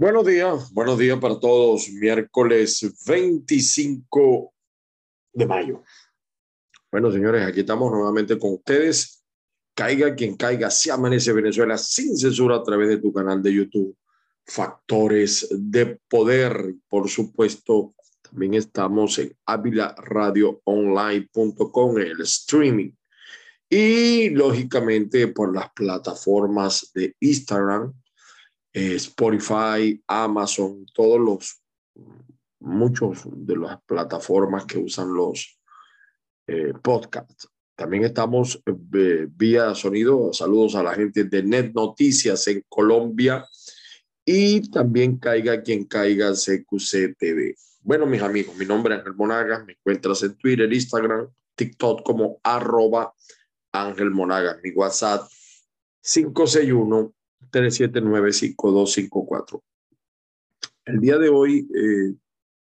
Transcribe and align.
Buenos 0.00 0.24
días, 0.24 0.72
buenos 0.72 0.96
días 0.96 1.18
para 1.18 1.40
todos. 1.40 1.90
Miércoles 1.90 2.88
25 3.04 4.54
de 5.32 5.44
mayo. 5.44 5.82
Bueno, 6.88 7.10
señores, 7.10 7.44
aquí 7.44 7.58
estamos 7.58 7.90
nuevamente 7.90 8.38
con 8.38 8.52
ustedes. 8.52 9.24
Caiga 9.74 10.14
quien 10.14 10.36
caiga, 10.36 10.70
se 10.70 10.92
amanece 10.92 11.32
Venezuela 11.32 11.76
sin 11.76 12.16
censura 12.16 12.54
a 12.54 12.62
través 12.62 12.90
de 12.90 12.98
tu 12.98 13.12
canal 13.12 13.42
de 13.42 13.52
YouTube. 13.52 13.96
Factores 14.46 15.48
de 15.50 15.98
poder, 16.08 16.76
por 16.88 17.08
supuesto. 17.08 17.92
También 18.22 18.54
estamos 18.54 19.18
en 19.18 19.36
avilaradioonline.com, 19.46 21.98
el 21.98 22.20
streaming. 22.20 22.92
Y 23.68 24.30
lógicamente 24.30 25.26
por 25.26 25.52
las 25.52 25.72
plataformas 25.72 26.92
de 26.94 27.16
Instagram, 27.18 27.92
eh, 28.78 28.94
Spotify, 28.94 30.00
Amazon, 30.06 30.86
todos 30.94 31.18
los, 31.18 31.60
muchos 32.60 33.22
de 33.26 33.56
las 33.56 33.82
plataformas 33.82 34.66
que 34.66 34.78
usan 34.78 35.12
los 35.12 35.58
eh, 36.46 36.72
podcasts. 36.80 37.48
También 37.74 38.04
estamos 38.04 38.62
eh, 38.66 39.26
vía 39.30 39.74
sonido. 39.74 40.32
Saludos 40.32 40.76
a 40.76 40.84
la 40.84 40.94
gente 40.94 41.24
de 41.24 41.42
Net 41.42 41.72
Noticias 41.74 42.46
en 42.46 42.64
Colombia 42.68 43.44
y 44.24 44.70
también 44.70 45.18
caiga 45.18 45.60
quien 45.60 45.84
caiga 45.84 46.32
CQC 46.32 47.16
TV. 47.18 47.56
Bueno, 47.80 48.06
mis 48.06 48.22
amigos, 48.22 48.54
mi 48.54 48.64
nombre 48.64 48.94
es 48.94 49.00
Ángel 49.00 49.16
Monagas. 49.16 49.66
Me 49.66 49.72
encuentras 49.72 50.22
en 50.22 50.36
Twitter, 50.36 50.72
Instagram, 50.72 51.28
TikTok 51.56 52.04
como 52.04 52.38
arroba 52.44 53.12
Ángel 53.72 54.12
Monagas. 54.12 54.58
Mi 54.62 54.70
WhatsApp 54.70 55.28
561 56.00 57.12
379-5254. 57.50 59.62
El 60.84 61.00
día 61.00 61.18
de 61.18 61.28
hoy 61.28 61.68
eh, 61.74 62.14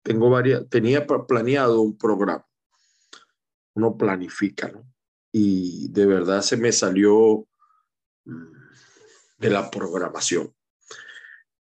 tengo 0.02 0.30
varias, 0.30 0.68
tenía 0.68 1.04
planeado 1.06 1.80
un 1.80 1.98
programa. 1.98 2.46
Uno 3.74 3.96
planifica, 3.96 4.68
¿no? 4.68 4.86
Y 5.32 5.88
de 5.88 6.06
verdad 6.06 6.42
se 6.42 6.56
me 6.56 6.70
salió 6.70 7.44
mm, 8.24 8.52
de 9.38 9.50
la 9.50 9.68
programación. 9.70 10.54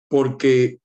Porque 0.08 0.80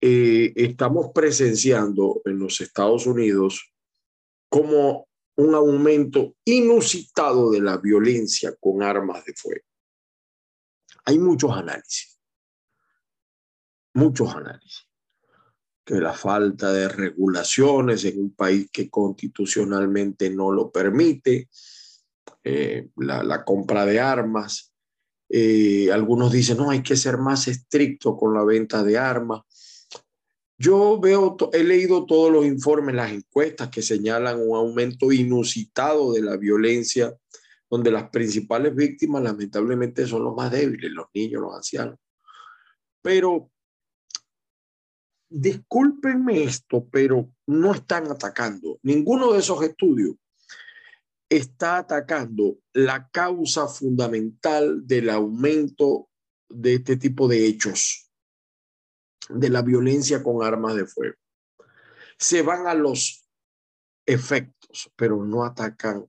eh, 0.00 0.52
estamos 0.56 1.10
presenciando 1.14 2.22
en 2.24 2.38
los 2.38 2.60
Estados 2.60 3.06
Unidos 3.06 3.72
como 4.48 5.08
un 5.36 5.54
aumento 5.54 6.34
inusitado 6.44 7.50
de 7.50 7.60
la 7.60 7.78
violencia 7.78 8.54
con 8.60 8.82
armas 8.82 9.24
de 9.24 9.34
fuego. 9.34 9.64
Hay 11.04 11.18
muchos 11.18 11.50
análisis, 11.52 12.18
muchos 13.94 14.34
análisis. 14.34 14.86
Que 15.84 15.94
la 15.94 16.12
falta 16.12 16.72
de 16.72 16.88
regulaciones 16.88 18.04
en 18.04 18.20
un 18.20 18.34
país 18.34 18.68
que 18.72 18.88
constitucionalmente 18.88 20.30
no 20.30 20.52
lo 20.52 20.70
permite, 20.70 21.48
eh, 22.44 22.88
la, 22.96 23.44
compra 23.44 23.84
de 23.84 24.00
armas. 24.00 24.72
Eh, 25.28 25.90
algunos 25.92 26.30
dicen, 26.30 26.58
no, 26.58 26.70
hay 26.70 26.82
que 26.82 26.96
ser 26.96 27.18
más 27.18 27.48
estricto 27.48 28.16
con 28.16 28.34
la 28.34 28.44
venta 28.44 28.84
de 28.84 28.96
armas. 28.96 29.42
Yo 30.56 31.00
veo, 31.00 31.36
he 31.52 31.64
leído 31.64 32.06
todos 32.06 32.30
los 32.30 32.46
informes, 32.46 32.94
las 32.94 33.10
encuestas 33.10 33.68
que 33.68 33.82
señalan 33.82 34.40
un 34.40 34.56
aumento 34.56 35.10
inusitado 35.10 36.12
de 36.12 36.22
la 36.22 36.36
violencia 36.36 37.16
donde 37.72 37.90
las 37.90 38.10
principales 38.10 38.74
víctimas 38.74 39.22
lamentablemente 39.22 40.06
son 40.06 40.24
los 40.24 40.36
más 40.36 40.52
débiles, 40.52 40.90
los 40.90 41.06
niños, 41.14 41.40
los 41.40 41.54
ancianos. 41.54 41.98
Pero 43.00 43.50
discúlpenme 45.30 46.42
esto, 46.44 46.86
pero 46.92 47.30
no 47.46 47.72
están 47.72 48.08
atacando. 48.12 48.78
Ninguno 48.82 49.32
de 49.32 49.38
esos 49.38 49.62
estudios 49.62 50.16
está 51.30 51.78
atacando 51.78 52.58
la 52.74 53.08
causa 53.08 53.66
fundamental 53.66 54.86
del 54.86 55.08
aumento 55.08 56.10
de 56.50 56.74
este 56.74 56.98
tipo 56.98 57.26
de 57.26 57.46
hechos, 57.46 58.12
de 59.30 59.48
la 59.48 59.62
violencia 59.62 60.22
con 60.22 60.44
armas 60.44 60.74
de 60.74 60.84
fuego. 60.84 61.16
Se 62.18 62.42
van 62.42 62.66
a 62.66 62.74
los 62.74 63.26
efectos, 64.04 64.92
pero 64.94 65.24
no 65.24 65.42
atacan 65.42 66.06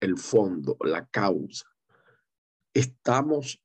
el 0.00 0.18
fondo, 0.18 0.76
la 0.80 1.06
causa. 1.06 1.66
Estamos 2.74 3.62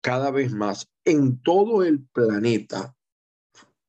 cada 0.00 0.30
vez 0.30 0.52
más 0.52 0.90
en 1.04 1.40
todo 1.42 1.82
el 1.84 2.04
planeta. 2.06 2.94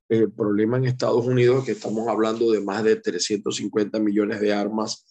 El 0.08 0.32
problema 0.32 0.78
en 0.78 0.86
Estados 0.86 1.26
Unidos 1.26 1.60
es 1.60 1.66
que 1.66 1.72
estamos 1.74 2.08
hablando 2.08 2.52
de 2.52 2.62
más 2.62 2.84
de 2.84 2.96
350 2.96 4.00
millones 4.00 4.40
de 4.40 4.54
armas, 4.54 5.06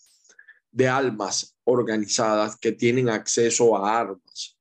de 0.71 0.89
almas 0.89 1.57
organizadas 1.65 2.57
que 2.59 2.73
tienen 2.73 3.09
acceso 3.09 3.77
a 3.77 3.99
armas 3.99 4.59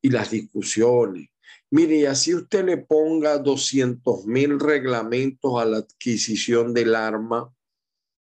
y 0.00 0.10
las 0.10 0.30
discusiones. 0.30 1.28
Mire, 1.70 1.96
y 1.96 2.04
así 2.04 2.34
usted 2.34 2.66
le 2.66 2.76
ponga 2.76 3.38
200 3.38 4.26
mil 4.26 4.60
reglamentos 4.60 5.58
a 5.58 5.64
la 5.64 5.78
adquisición 5.78 6.74
del 6.74 6.94
arma, 6.94 7.50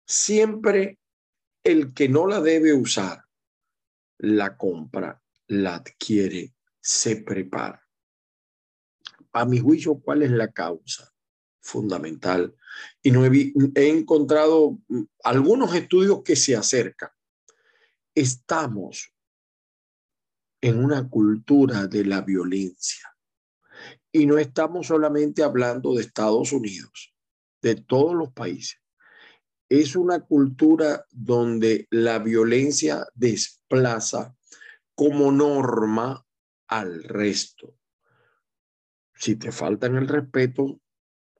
siempre 0.07 0.97
el 1.65 1.95
que 1.95 2.07
no 2.07 2.27
la 2.27 2.41
debe 2.41 2.73
usar, 2.73 3.25
la 4.19 4.55
compra, 4.55 5.21
la 5.47 5.75
adquiere, 5.75 6.53
se 6.79 7.17
prepara. 7.17 7.83
A 9.33 9.45
mi 9.45 9.59
juicio, 9.59 9.95
¿cuál 9.95 10.21
es 10.21 10.29
la 10.29 10.51
causa 10.51 11.11
fundamental? 11.59 12.55
Y 13.01 13.09
no 13.09 13.25
he, 13.25 13.53
he 13.73 13.89
encontrado 13.89 14.77
mm, 14.87 15.01
algunos 15.23 15.73
estudios 15.73 16.21
que 16.23 16.35
se 16.35 16.55
acercan. 16.55 17.09
Estamos 18.13 19.11
en 20.61 20.83
una 20.83 21.09
cultura 21.09 21.87
de 21.87 22.05
la 22.05 22.21
violencia. 22.21 23.11
Y 24.11 24.27
no 24.27 24.37
estamos 24.37 24.87
solamente 24.87 25.41
hablando 25.41 25.95
de 25.95 26.03
Estados 26.03 26.53
Unidos, 26.53 27.13
de 27.61 27.75
todos 27.75 28.13
los 28.13 28.31
países 28.31 28.84
es 29.69 29.95
una 29.95 30.19
cultura 30.21 31.05
donde 31.11 31.87
la 31.89 32.19
violencia 32.19 33.05
desplaza 33.13 34.35
como 34.93 35.31
norma 35.31 36.25
al 36.67 37.03
resto. 37.03 37.75
Si 39.15 39.35
te 39.35 39.51
faltan 39.51 39.95
el 39.95 40.07
respeto, 40.07 40.79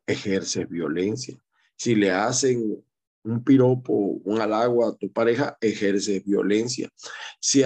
ejerces 0.05 0.67
violencia. 0.69 1.37
Si 1.77 1.95
le 1.95 2.11
hacen 2.11 2.83
un 3.23 3.43
piropo, 3.43 3.93
un 3.93 4.39
halago 4.39 4.87
a 4.87 4.95
tu 4.95 5.11
pareja, 5.11 5.57
ejerces 5.59 6.23
violencia. 6.23 6.89
Si, 7.39 7.63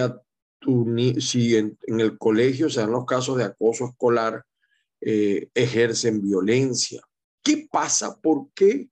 en, 1.56 1.78
el 1.86 2.18
colegio 2.18 2.68
se 2.68 2.80
dan 2.80 2.92
los 2.92 3.04
casos 3.04 3.36
de 3.38 3.44
acoso 3.44 3.86
escolar, 3.86 4.44
eh, 5.00 5.48
ejercen 5.54 6.20
violencia. 6.20 7.02
¿Qué 7.42 7.68
pasa? 7.70 8.20
¿Por 8.20 8.50
qué 8.54 8.90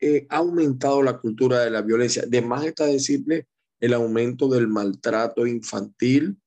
eh, 0.00 0.26
ha 0.30 0.38
aumentado 0.38 1.02
la 1.02 1.18
cultura 1.18 1.60
de 1.60 1.70
la 1.70 1.82
violencia. 1.82 2.24
De 2.26 2.40
más 2.40 2.64
está 2.64 2.86
decirle 2.86 3.46
el 3.80 3.94
aumento 3.94 4.48
del 4.48 4.68
maltrato 4.68 5.46
infantil, 5.46 6.38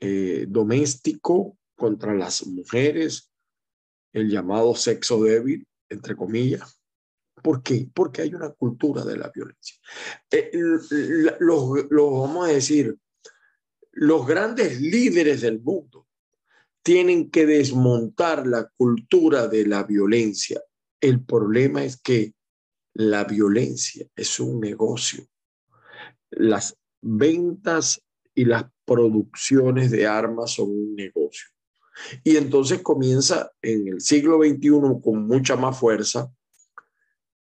eh, 0.00 0.46
doméstico 0.48 1.58
contra 1.76 2.14
las 2.14 2.46
mujeres, 2.46 3.30
el 4.12 4.30
llamado 4.30 4.74
sexo 4.74 5.22
débil, 5.22 5.66
entre 5.88 6.16
comillas. 6.16 6.80
¿Por 7.42 7.62
qué? 7.62 7.88
Porque 7.92 8.22
hay 8.22 8.34
una 8.34 8.50
cultura 8.50 9.04
de 9.04 9.16
la 9.16 9.30
violencia. 9.34 9.76
Eh, 10.30 10.50
los, 11.40 11.88
vamos 11.90 12.48
a 12.48 12.52
decir, 12.52 12.96
los 13.92 14.26
grandes 14.26 14.80
líderes 14.80 15.42
del 15.42 15.60
mundo 15.60 16.06
tienen 16.82 17.30
que 17.30 17.44
desmontar 17.44 18.46
la 18.46 18.70
cultura 18.76 19.46
de 19.46 19.66
la 19.66 19.82
violencia. 19.82 20.62
El 21.00 21.24
problema 21.24 21.84
es 21.84 22.00
que 22.00 22.34
la 22.98 23.22
violencia 23.22 24.04
es 24.16 24.40
un 24.40 24.58
negocio. 24.58 25.24
Las 26.30 26.76
ventas 27.00 28.02
y 28.34 28.44
las 28.44 28.64
producciones 28.84 29.92
de 29.92 30.04
armas 30.04 30.54
son 30.54 30.70
un 30.70 30.96
negocio. 30.96 31.46
Y 32.24 32.36
entonces 32.36 32.82
comienza 32.82 33.52
en 33.62 33.86
el 33.86 34.00
siglo 34.00 34.38
XXI 34.38 35.00
con 35.00 35.28
mucha 35.28 35.54
más 35.54 35.78
fuerza. 35.78 36.28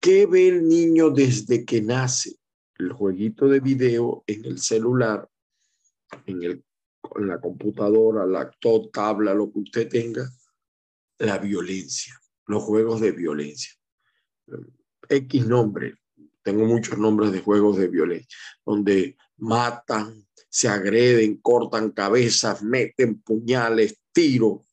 ¿Qué 0.01 0.27
ve 0.27 0.47
el 0.47 0.69
niño 0.69 1.11
desde 1.11 1.65
que 1.65 1.83
nace? 1.83 2.37
El 2.79 2.93
jueguito 2.93 3.49
de 3.49 3.59
video 3.59 4.23
en 4.29 4.45
el 4.45 4.61
celular, 4.61 5.29
en, 6.27 6.45
el, 6.45 6.65
en 7.17 7.27
la 7.27 7.41
computadora, 7.41 8.25
laptop, 8.25 8.93
tabla, 8.93 9.35
lo 9.35 9.51
que 9.53 9.59
usted 9.59 9.89
tenga, 9.89 10.31
la 11.19 11.39
violencia, 11.39 12.15
los 12.47 12.63
juegos 12.63 13.01
de 13.01 13.11
violencia. 13.11 13.73
X 15.11 15.47
nombre, 15.47 15.97
tengo 16.43 16.65
muchos 16.65 16.97
nombres 16.97 17.33
de 17.33 17.41
juegos 17.41 17.77
de 17.77 17.89
violencia, 17.89 18.39
donde 18.65 19.17
matan, 19.37 20.27
se 20.49 20.69
agreden, 20.69 21.41
cortan 21.41 21.91
cabezas, 21.91 22.63
meten 22.63 23.21
puñales, 23.21 24.01
tiros. 24.13 24.67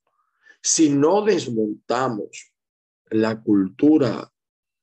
Si 0.61 0.89
no 0.89 1.23
desmontamos 1.23 2.53
la 3.09 3.41
cultura 3.41 4.31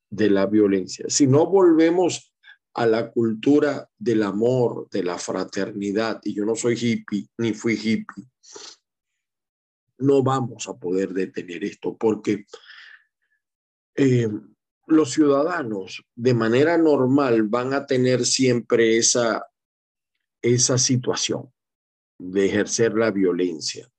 de 0.09 0.29
la 0.29 0.45
violencia, 0.45 1.05
si 1.09 1.27
no 1.27 1.45
volvemos 1.47 2.33
a 2.73 2.85
la 2.85 3.09
cultura 3.09 3.89
del 3.97 4.23
amor, 4.23 4.89
de 4.89 5.03
la 5.03 5.17
fraternidad, 5.17 6.19
y 6.23 6.33
yo 6.33 6.45
no 6.45 6.55
soy 6.55 6.75
hippie 6.75 7.29
ni 7.37 7.53
fui 7.53 7.73
hippie, 7.73 8.25
no 9.99 10.21
vamos 10.21 10.67
a 10.67 10.77
poder 10.77 11.13
detener 11.13 11.63
esto 11.63 11.95
porque 11.95 12.45
eh, 13.95 14.29
los 14.87 15.11
ciudadanos 15.11 16.03
de 16.15 16.33
manera 16.33 16.77
normal 16.77 17.43
van 17.43 17.73
a 17.73 17.85
tener 17.85 18.25
siempre 18.25 18.97
esa, 18.97 19.45
esa 20.41 20.77
situación 20.77 21.51
de 22.17 22.45
ejercer 22.45 22.93
la 22.93 23.11
violencia. 23.11 23.89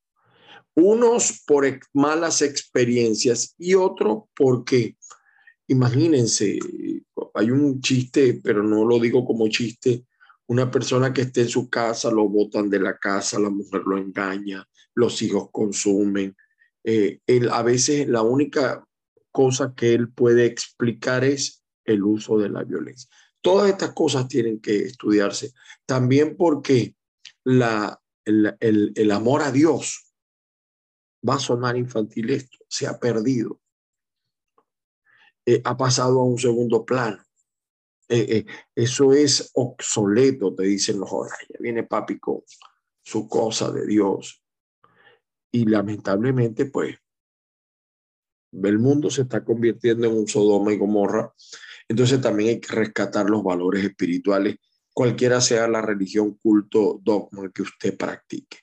Unos 0.74 1.42
por 1.46 1.64
malas 1.92 2.42
experiencias 2.42 3.54
y 3.58 3.74
otros 3.74 4.24
porque, 4.34 4.96
imagínense, 5.66 6.58
hay 7.34 7.50
un 7.50 7.80
chiste, 7.80 8.40
pero 8.42 8.62
no 8.62 8.84
lo 8.84 8.98
digo 8.98 9.24
como 9.24 9.48
chiste, 9.48 10.04
una 10.48 10.70
persona 10.70 11.12
que 11.12 11.22
esté 11.22 11.42
en 11.42 11.48
su 11.48 11.68
casa, 11.68 12.10
lo 12.10 12.28
botan 12.28 12.70
de 12.70 12.78
la 12.78 12.96
casa, 12.98 13.38
la 13.38 13.50
mujer 13.50 13.82
lo 13.84 13.98
engaña, 13.98 14.66
los 14.94 15.20
hijos 15.22 15.48
consumen. 15.50 16.36
Eh, 16.84 17.18
él, 17.26 17.48
a 17.50 17.62
veces 17.62 18.06
la 18.08 18.22
única 18.22 18.85
cosa 19.36 19.74
que 19.74 19.92
él 19.92 20.10
puede 20.10 20.46
explicar 20.46 21.22
es 21.22 21.62
el 21.84 22.02
uso 22.04 22.38
de 22.38 22.48
la 22.48 22.64
violencia. 22.64 23.10
Todas 23.42 23.68
estas 23.68 23.92
cosas 23.92 24.28
tienen 24.28 24.62
que 24.62 24.78
estudiarse. 24.78 25.52
También 25.84 26.38
porque 26.38 26.96
la, 27.44 28.00
el, 28.24 28.56
el, 28.94 29.10
amor 29.10 29.42
a 29.42 29.52
Dios 29.52 30.10
va 31.28 31.34
a 31.34 31.38
sonar 31.38 31.76
infantil 31.76 32.30
esto, 32.30 32.56
se 32.66 32.86
ha 32.86 32.98
perdido. 32.98 33.60
Eh, 35.44 35.60
ha 35.62 35.76
pasado 35.76 36.20
a 36.20 36.24
un 36.24 36.38
segundo 36.38 36.86
plano. 36.86 37.22
Eh, 38.08 38.46
eso 38.74 39.12
es 39.12 39.50
obsoleto, 39.52 40.54
te 40.54 40.62
dicen 40.62 40.98
los 40.98 41.10
jóvenes. 41.10 41.36
Ya 41.50 41.58
viene 41.60 41.82
papi 41.82 42.18
con 42.18 42.40
su 43.04 43.28
cosa 43.28 43.70
de 43.70 43.86
Dios. 43.86 44.42
Y 45.52 45.66
lamentablemente, 45.66 46.64
pues, 46.64 46.96
el 48.52 48.78
mundo 48.78 49.10
se 49.10 49.22
está 49.22 49.44
convirtiendo 49.44 50.06
en 50.06 50.16
un 50.16 50.28
Sodoma 50.28 50.72
y 50.72 50.78
Gomorra. 50.78 51.32
Entonces 51.88 52.20
también 52.20 52.50
hay 52.50 52.60
que 52.60 52.74
rescatar 52.74 53.28
los 53.28 53.42
valores 53.42 53.84
espirituales, 53.84 54.56
cualquiera 54.92 55.40
sea 55.40 55.68
la 55.68 55.82
religión, 55.82 56.34
culto, 56.34 57.00
dogma 57.02 57.50
que 57.52 57.62
usted 57.62 57.96
practique. 57.96 58.58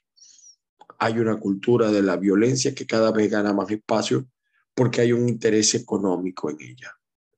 Hay 1.00 1.20
una 1.20 1.38
cultura 1.38 1.92
de 1.92 2.02
la 2.02 2.18
violencia 2.18 2.74
que 2.74 2.88
cada 2.88 3.12
vez 3.12 3.30
gana 3.30 3.54
más 3.54 3.70
espacio 3.70 4.28
porque 4.74 5.02
hay 5.02 5.12
un 5.12 5.30
interés 5.30 5.76
económico 5.76 6.50
en 6.50 6.58
ella. 6.62 6.92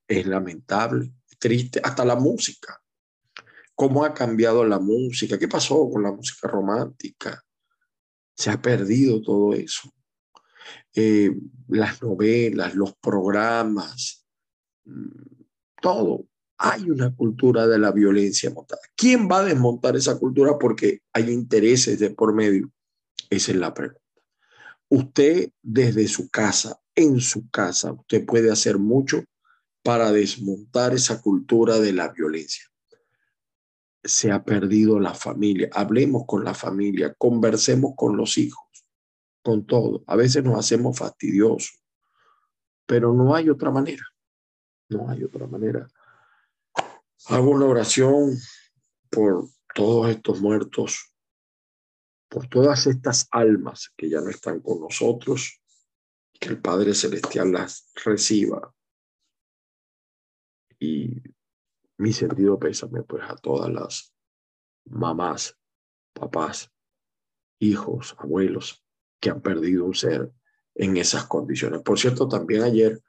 Es 0.08 0.26
lamentable, 0.26 1.12
triste, 1.40 1.82
hasta 1.84 2.06
la 2.06 2.16
música. 2.16 2.80
¿Cómo 3.74 4.06
ha 4.06 4.14
cambiado 4.14 4.64
la 4.66 4.80
música? 4.80 5.38
¿Qué 5.38 5.48
pasó 5.48 5.90
con 5.90 6.04
la 6.04 6.12
música 6.12 6.48
romántica? 6.48 7.44
Se 8.34 8.50
ha 8.50 8.62
perdido 8.62 9.22
todo 9.22 9.54
eso. 9.54 9.90
Eh, 10.94 11.32
las 11.68 12.02
novelas, 12.02 12.76
los 12.76 12.96
programas, 12.96 14.26
mm, 14.86 15.44
todo. 15.82 16.28
Hay 16.58 16.90
una 16.90 17.14
cultura 17.14 17.68
de 17.68 17.78
la 17.78 17.92
violencia 17.92 18.50
montada. 18.50 18.82
¿Quién 18.96 19.28
va 19.30 19.40
a 19.40 19.44
desmontar 19.44 19.96
esa 19.96 20.18
cultura 20.18 20.58
porque 20.58 21.02
hay 21.12 21.30
intereses 21.32 22.00
de 22.00 22.12
por 22.12 22.34
medio? 22.34 22.72
Esa 23.30 23.52
es 23.52 23.58
la 23.58 23.74
pregunta. 23.74 24.02
Usted 24.88 25.50
desde 25.62 26.08
su 26.08 26.30
casa, 26.30 26.80
en 26.96 27.20
su 27.20 27.50
casa, 27.50 27.92
usted 27.92 28.26
puede 28.26 28.52
hacer 28.52 28.78
mucho 28.78 29.24
para 29.84 30.12
desmontar 30.12 30.94
esa 30.94 31.22
cultura 31.22 31.80
de 31.80 31.92
la 31.92 32.10
violencia. 32.10 32.64
Se 34.04 34.32
ha 34.32 34.44
perdido 34.44 35.00
la 35.00 35.14
familia. 35.14 35.70
Hablemos 35.74 36.24
con 36.26 36.46
la 36.46 36.54
familia, 36.54 37.14
conversemos 37.18 37.94
con 37.98 38.16
los 38.16 38.38
hijos 38.38 38.65
con 39.46 39.64
todo. 39.68 40.04
A 40.08 40.16
veces 40.16 40.44
nos 40.44 40.58
hacemos 40.58 40.98
fastidiosos, 40.98 41.80
pero 42.88 43.14
no 43.14 43.36
hay 43.36 43.48
otra 43.48 43.70
manera. 43.70 44.04
No 44.90 45.08
hay 45.08 45.24
otra 45.24 45.46
manera. 45.46 45.88
Hago 47.28 47.52
una 47.52 47.68
oración 47.68 48.36
por 49.12 49.48
todos 49.76 50.10
estos 50.10 50.42
muertos, 50.42 51.14
por 52.28 52.48
todas 52.48 52.88
estas 52.88 53.28
almas 53.30 53.92
que 53.96 54.10
ya 54.10 54.20
no 54.20 54.30
están 54.30 54.62
con 54.62 54.82
nosotros, 54.82 55.62
que 56.40 56.50
el 56.50 56.60
Padre 56.60 56.96
Celestial 56.96 57.52
las 57.52 57.92
reciba. 58.04 58.74
Y 60.80 61.22
mi 61.98 62.14
sentido 62.14 62.58
pésame 62.58 63.04
pues 63.04 63.24
a 63.30 63.36
todas 63.36 63.72
las 63.72 64.16
mamás, 64.86 65.56
papás, 66.14 66.72
hijos, 67.60 68.16
abuelos, 68.18 68.85
que 69.20 69.30
han 69.30 69.42
perdido 69.42 69.86
un 69.86 69.96
ser 69.96 70.32
en 70.76 70.98
esas 70.98 71.26
condiciones. 71.26 71.82
Por 71.82 72.00
cierto, 72.00 72.28
también 72.28 72.64
ayer 72.64 73.02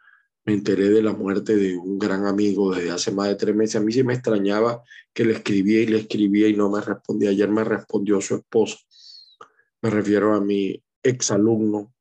me 0.44 0.54
enteré 0.54 0.88
de 0.88 1.02
la 1.02 1.12
muerte 1.12 1.56
de 1.56 1.76
un 1.76 1.98
gran 1.98 2.24
amigo 2.24 2.72
desde 2.72 2.92
hace 2.92 3.10
más 3.10 3.28
de 3.28 3.34
tres 3.34 3.54
meses. 3.54 3.76
A 3.76 3.80
mí 3.80 3.92
sí 3.92 4.04
me 4.04 4.14
extrañaba 4.14 4.82
que 5.12 5.24
le 5.24 5.32
escribía 5.32 5.82
y 5.82 5.86
le 5.86 5.98
escribía 5.98 6.46
y 6.48 6.54
no 6.54 6.70
me 6.70 6.80
respondía. 6.80 7.30
Ayer 7.30 7.50
me 7.50 7.64
respondió 7.64 8.20
su 8.20 8.36
esposo. 8.36 8.78
Me 9.82 9.90
refiero 9.90 10.34
a 10.34 10.40
mi 10.40 10.80
exalumno 11.02 11.92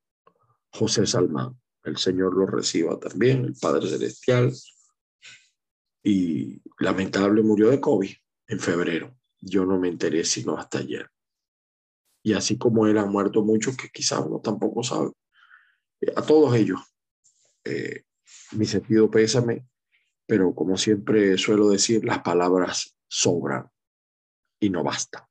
José 0.70 1.08
Salmán. 1.08 1.60
El 1.84 1.98
Señor 1.98 2.36
lo 2.36 2.46
reciba 2.46 3.00
también, 3.00 3.46
el 3.46 3.56
Padre 3.60 3.90
Celestial. 3.90 4.54
Y 6.04 6.62
lamentable 6.80 7.42
murió 7.42 7.72
de 7.72 7.82
COVID 7.82 8.12
en 8.48 8.60
febrero. 8.60 9.18
Yo 9.42 9.66
no 9.66 9.80
me 9.80 9.88
enteré 9.88 10.24
sino 10.24 10.56
hasta 10.56 10.80
ayer 10.80 11.10
y 12.26 12.34
así 12.34 12.58
como 12.58 12.88
él 12.88 12.98
han 12.98 13.12
muerto 13.12 13.44
muchos 13.44 13.78
que 13.78 13.90
quizás 13.90 14.20
uno 14.26 14.40
tampoco 14.40 14.82
sabe. 14.82 15.12
Eh, 16.02 16.12
a 16.16 16.24
todos 16.24 16.56
ellos, 16.56 16.80
eh, 17.64 18.02
mi 18.54 18.66
sentido 18.66 19.12
pésame, 19.12 19.68
pero 20.26 20.56
como 20.56 20.76
siempre 20.76 21.38
suelo 21.38 21.70
decir, 21.70 22.04
las 22.04 22.24
palabras 22.24 22.98
sobran 23.08 23.70
y 24.60 24.72
no 24.72 24.84
basta. 24.84 25.30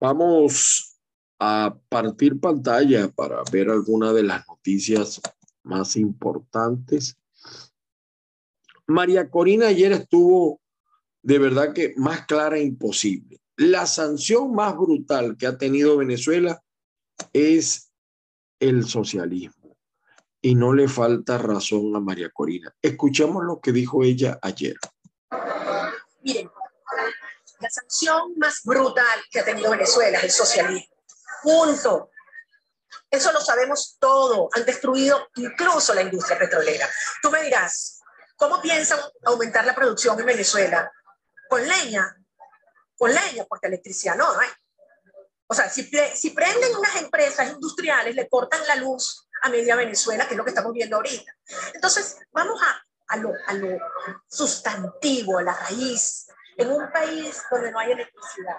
Vamos 0.00 0.98
a 1.38 1.78
partir 1.88 2.40
pantalla 2.40 3.08
para 3.10 3.40
ver 3.52 3.70
algunas 3.70 4.12
de 4.12 4.24
las 4.24 4.44
noticias 4.48 5.20
más 5.62 5.94
importantes. 5.94 7.16
María 8.88 9.30
Corina 9.30 9.68
ayer 9.68 9.92
estuvo 9.92 10.60
de 11.22 11.38
verdad 11.38 11.72
que 11.72 11.94
más 11.96 12.26
clara 12.26 12.58
e 12.58 12.64
imposible 12.64 13.43
la 13.56 13.86
sanción 13.86 14.52
más 14.52 14.76
brutal 14.76 15.36
que 15.36 15.46
ha 15.46 15.56
tenido 15.56 15.96
Venezuela 15.96 16.62
es 17.32 17.90
el 18.60 18.86
socialismo. 18.88 19.76
Y 20.40 20.54
no 20.54 20.72
le 20.74 20.88
falta 20.88 21.38
razón 21.38 21.94
a 21.96 22.00
María 22.00 22.30
Corina. 22.30 22.74
Escuchemos 22.82 23.44
lo 23.44 23.60
que 23.60 23.72
dijo 23.72 24.02
ella 24.02 24.38
ayer. 24.42 24.76
Miren, 26.22 26.50
la 27.60 27.70
sanción 27.70 28.34
más 28.36 28.60
brutal 28.64 29.20
que 29.30 29.40
ha 29.40 29.44
tenido 29.44 29.70
Venezuela 29.70 30.18
es 30.18 30.24
el 30.24 30.30
socialismo. 30.30 30.94
Punto. 31.42 32.10
Eso 33.10 33.32
lo 33.32 33.40
sabemos 33.40 33.96
todo. 33.98 34.50
Han 34.54 34.66
destruido 34.66 35.28
incluso 35.36 35.94
la 35.94 36.02
industria 36.02 36.38
petrolera. 36.38 36.88
Tú 37.22 37.30
me 37.30 37.42
dirás, 37.42 38.00
¿cómo 38.36 38.60
piensan 38.60 38.98
aumentar 39.24 39.64
la 39.64 39.74
producción 39.74 40.18
en 40.20 40.26
Venezuela? 40.26 40.90
Con 41.48 41.66
leña, 41.66 42.16
con 42.96 43.12
leña, 43.12 43.44
porque 43.48 43.66
electricidad 43.66 44.16
no 44.16 44.28
hay. 44.38 44.48
O 45.46 45.54
sea, 45.54 45.68
si, 45.68 45.90
si 46.14 46.30
prenden 46.30 46.74
unas 46.76 46.96
empresas 46.96 47.50
industriales, 47.50 48.14
le 48.14 48.28
cortan 48.28 48.66
la 48.66 48.76
luz 48.76 49.28
a 49.42 49.48
media 49.48 49.76
Venezuela, 49.76 50.26
que 50.26 50.34
es 50.34 50.38
lo 50.38 50.44
que 50.44 50.50
estamos 50.50 50.72
viendo 50.72 50.96
ahorita. 50.96 51.36
Entonces, 51.74 52.18
vamos 52.32 52.60
a, 52.62 52.82
a, 53.08 53.16
lo, 53.18 53.30
a 53.46 53.52
lo 53.52 53.78
sustantivo, 54.28 55.38
a 55.38 55.42
la 55.42 55.54
raíz. 55.54 56.26
En 56.56 56.70
un 56.70 56.90
país 56.90 57.42
donde 57.50 57.70
no 57.72 57.78
hay 57.78 57.92
electricidad, 57.92 58.56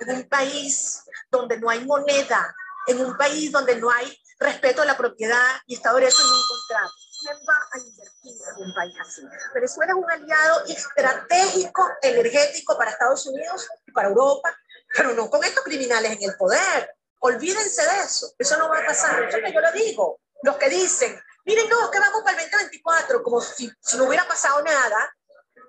en 0.00 0.16
un 0.16 0.28
país 0.28 1.02
donde 1.30 1.60
no 1.60 1.68
hay 1.68 1.84
moneda, 1.84 2.54
en 2.86 3.04
un 3.04 3.16
país 3.16 3.52
donde 3.52 3.76
no 3.76 3.90
hay 3.90 4.18
respeto 4.40 4.82
a 4.82 4.86
la 4.86 4.96
propiedad 4.96 5.60
y 5.66 5.74
Estado 5.74 5.98
de 5.98 6.06
en 6.06 6.12
un 6.12 6.42
contrato 6.48 6.92
¿quién 7.22 7.36
va 7.48 7.68
a 7.72 7.78
invertir 7.78 8.36
en 8.48 8.64
un 8.64 8.74
país 8.74 8.94
así? 9.00 9.22
Venezuela 9.54 9.92
es 9.92 9.98
un 9.98 10.10
aliado 10.10 10.64
estratégico, 10.66 11.88
energético 12.02 12.76
para 12.76 12.90
Estados 12.90 13.26
Unidos 13.26 13.68
y 13.86 13.92
para 13.92 14.08
Europa, 14.08 14.54
pero 14.94 15.12
no 15.12 15.30
con 15.30 15.42
estos 15.44 15.64
criminales 15.64 16.12
en 16.12 16.30
el 16.30 16.36
poder. 16.36 16.94
Olvídense 17.20 17.82
de 17.82 18.00
eso, 18.00 18.32
eso 18.38 18.56
no 18.58 18.68
va 18.68 18.78
a 18.80 18.86
pasar. 18.86 19.28
yo 19.30 19.60
lo 19.60 19.72
digo. 19.72 20.20
Los 20.42 20.56
que 20.56 20.68
dicen, 20.68 21.22
miren, 21.44 21.68
no, 21.68 21.90
que 21.90 22.00
vamos 22.00 22.22
para 22.24 22.42
el 22.42 22.50
2024, 22.50 23.22
como 23.22 23.40
si, 23.40 23.70
si 23.80 23.96
no 23.96 24.04
hubiera 24.04 24.26
pasado 24.26 24.60
nada. 24.62 25.14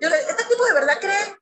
Yo, 0.02 0.10
este 0.10 0.46
tipo 0.46 0.66
de 0.66 0.74
verdad 0.74 0.98
cree 1.00 1.38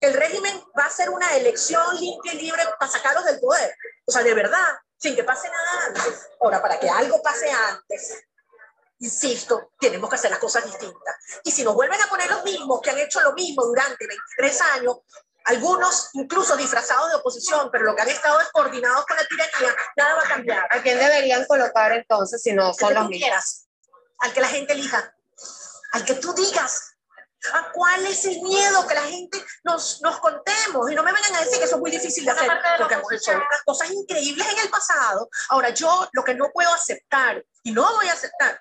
que 0.00 0.06
el 0.06 0.14
régimen 0.14 0.62
va 0.78 0.84
a 0.84 0.90
ser 0.90 1.10
una 1.10 1.34
elección 1.34 1.96
limpia 1.96 2.34
y 2.34 2.38
libre 2.38 2.62
para 2.78 2.90
sacarlos 2.90 3.24
del 3.24 3.40
poder. 3.40 3.74
O 4.06 4.12
sea, 4.12 4.22
de 4.22 4.32
verdad, 4.32 4.78
sin 4.96 5.16
que 5.16 5.24
pase 5.24 5.48
nada 5.48 5.86
antes. 5.86 6.28
Ahora, 6.40 6.62
para 6.62 6.78
que 6.78 6.88
algo 6.88 7.20
pase 7.20 7.50
antes, 7.50 8.24
insisto, 8.98 9.72
tenemos 9.78 10.08
que 10.08 10.16
hacer 10.16 10.30
las 10.30 10.40
cosas 10.40 10.64
distintas. 10.64 11.16
Y 11.44 11.50
si 11.50 11.64
nos 11.64 11.74
vuelven 11.74 12.00
a 12.00 12.06
poner 12.06 12.30
los 12.30 12.44
mismos 12.44 12.80
que 12.80 12.90
han 12.90 12.98
hecho 12.98 13.20
lo 13.20 13.32
mismo 13.34 13.64
durante 13.64 14.06
23 14.06 14.60
años, 14.76 14.96
algunos 15.46 16.10
incluso 16.14 16.56
disfrazados 16.56 17.08
de 17.10 17.16
oposición, 17.16 17.68
pero 17.70 17.84
lo 17.84 17.94
que 17.94 18.02
han 18.02 18.08
estado 18.08 18.40
es 18.40 18.48
coordinados 18.48 19.06
con 19.06 19.16
la 19.16 19.26
tiranía, 19.26 19.76
nada 19.96 20.14
va 20.16 20.22
a 20.22 20.28
cambiar. 20.28 20.66
¿A 20.70 20.82
quién 20.82 20.98
deberían 20.98 21.44
colocar 21.46 21.92
entonces 21.92 22.42
si 22.42 22.52
no 22.52 22.74
son 22.74 22.94
los 22.94 23.08
mismos? 23.08 23.66
Al 24.18 24.32
que 24.32 24.40
la 24.40 24.48
gente 24.48 24.72
elija, 24.72 25.14
al 25.92 26.04
que 26.04 26.14
tú 26.14 26.32
digas. 26.34 26.92
¿A 27.52 27.70
cuál 27.70 28.04
es 28.06 28.24
el 28.24 28.42
miedo 28.42 28.88
que 28.88 28.94
la 28.94 29.02
gente 29.02 29.44
nos, 29.62 30.00
nos 30.02 30.18
contemos? 30.18 30.90
Y 30.90 30.96
no 30.96 31.04
me 31.04 31.12
vengan 31.12 31.36
a 31.36 31.40
decir 31.44 31.58
que 31.58 31.64
eso 31.66 31.76
es 31.76 31.80
muy 31.80 31.92
difícil 31.92 32.24
de 32.24 32.32
hacer, 32.32 32.50
porque 32.76 32.94
hemos 32.94 33.12
hecho 33.12 33.30
cosas 33.64 33.88
increíbles 33.92 34.48
en 34.48 34.58
el 34.58 34.68
pasado. 34.68 35.28
Ahora, 35.50 35.70
yo 35.70 36.08
lo 36.12 36.24
que 36.24 36.34
no 36.34 36.50
puedo 36.52 36.72
aceptar, 36.74 37.44
y 37.62 37.70
no 37.70 37.94
voy 37.94 38.08
a 38.08 38.14
aceptar, 38.14 38.60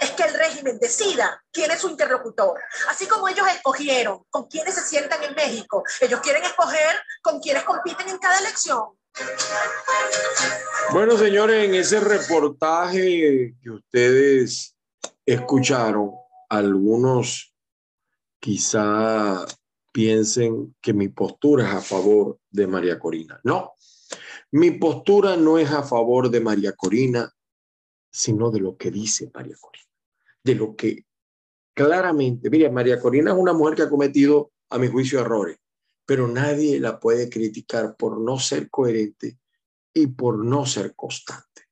es 0.00 0.10
que 0.12 0.22
el 0.24 0.34
régimen 0.34 0.78
decida 0.78 1.42
quién 1.52 1.70
es 1.70 1.80
su 1.80 1.88
interlocutor. 1.88 2.60
Así 2.88 3.06
como 3.06 3.28
ellos 3.28 3.46
escogieron 3.48 4.24
con 4.30 4.48
quiénes 4.48 4.74
se 4.74 4.82
sientan 4.82 5.22
en 5.22 5.34
México, 5.34 5.82
ellos 6.00 6.20
quieren 6.20 6.44
escoger 6.44 6.96
con 7.22 7.40
quienes 7.40 7.64
compiten 7.64 8.08
en 8.08 8.18
cada 8.18 8.38
elección. 8.38 8.84
Bueno, 10.92 11.16
señores, 11.16 11.64
en 11.64 11.74
ese 11.74 12.00
reportaje 12.00 13.54
que 13.62 13.70
ustedes 13.70 14.76
escucharon, 15.24 16.12
algunos 16.48 17.54
quizá 18.40 19.46
piensen 19.92 20.74
que 20.82 20.92
mi 20.92 21.08
postura 21.08 21.68
es 21.68 21.74
a 21.74 21.80
favor 21.80 22.38
de 22.50 22.66
María 22.66 22.98
Corina. 22.98 23.40
No, 23.44 23.74
mi 24.50 24.72
postura 24.72 25.36
no 25.36 25.58
es 25.58 25.70
a 25.70 25.82
favor 25.82 26.30
de 26.30 26.40
María 26.40 26.72
Corina, 26.72 27.32
sino 28.14 28.52
de 28.52 28.60
lo 28.60 28.76
que 28.76 28.92
dice 28.92 29.28
María 29.34 29.56
Corina, 29.60 29.90
de 30.44 30.54
lo 30.54 30.76
que 30.76 31.04
claramente, 31.74 32.48
mire, 32.48 32.70
María 32.70 33.00
Corina 33.00 33.32
es 33.32 33.36
una 33.36 33.52
mujer 33.52 33.74
que 33.74 33.82
ha 33.82 33.90
cometido, 33.90 34.52
a 34.70 34.78
mi 34.78 34.86
juicio, 34.86 35.20
errores, 35.20 35.58
pero 36.06 36.28
nadie 36.28 36.78
la 36.78 37.00
puede 37.00 37.28
criticar 37.28 37.96
por 37.96 38.20
no 38.20 38.38
ser 38.38 38.70
coherente 38.70 39.38
y 39.92 40.06
por 40.06 40.44
no 40.44 40.64
ser 40.64 40.94
constante. 40.94 41.62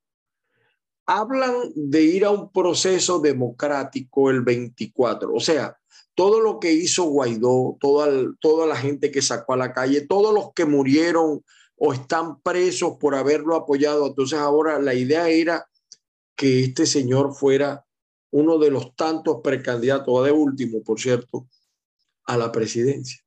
Hablan 1.07 1.55
de 1.77 2.03
ir 2.03 2.25
a 2.25 2.31
un 2.31 2.51
proceso 2.51 3.21
democrático 3.21 4.29
el 4.29 4.41
24, 4.43 5.33
o 5.33 5.41
sea, 5.41 5.79
todo 6.15 6.41
lo 6.41 6.59
que 6.59 6.73
hizo 6.73 7.05
Guaidó, 7.05 7.77
toda, 7.81 8.09
toda 8.41 8.67
la 8.67 8.77
gente 8.77 9.13
que 9.13 9.23
sacó 9.23 9.55
a 9.55 9.59
la 9.59 9.73
calle, 9.73 10.07
todos 10.09 10.35
los 10.35 10.53
que 10.55 10.65
murieron 10.65 11.45
o 11.77 11.93
están 11.93 12.41
presos 12.41 12.97
por 12.99 13.15
haberlo 13.15 13.55
apoyado. 13.55 14.09
Entonces 14.09 14.39
ahora 14.39 14.79
la 14.81 14.95
idea 14.95 15.29
era 15.29 15.67
que 16.43 16.65
este 16.65 16.87
señor 16.87 17.37
fuera 17.37 17.87
uno 18.33 18.59
de 18.59 18.69
los 18.69 18.97
tantos 18.97 19.43
precandidatos, 19.45 20.25
de 20.25 20.33
último, 20.33 20.83
por 20.83 20.99
cierto, 20.99 21.47
a 22.25 22.37
la 22.37 22.51
presidencia. 22.51 23.21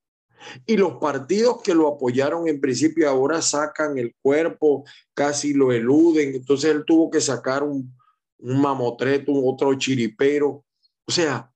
Y 0.65 0.75
los 0.75 0.95
partidos 0.95 1.62
que 1.63 1.74
lo 1.74 1.88
apoyaron 1.88 2.50
en 2.50 2.60
principio 2.60 3.10
ahora 3.10 3.41
sacan 3.41 3.98
el 3.98 4.13
cuerpo, 4.22 4.84
casi 5.13 5.53
lo 5.53 5.72
eluden. 5.72 6.36
Entonces 6.36 6.72
él 6.72 6.84
tuvo 6.86 7.10
que 7.10 7.22
sacar 7.22 7.63
un, 7.63 7.95
mamotreto, 8.38 9.31
un 9.31 9.50
otro 9.50 9.74
chiripero. 9.75 10.65
O 11.05 11.12
sea, 11.12 11.50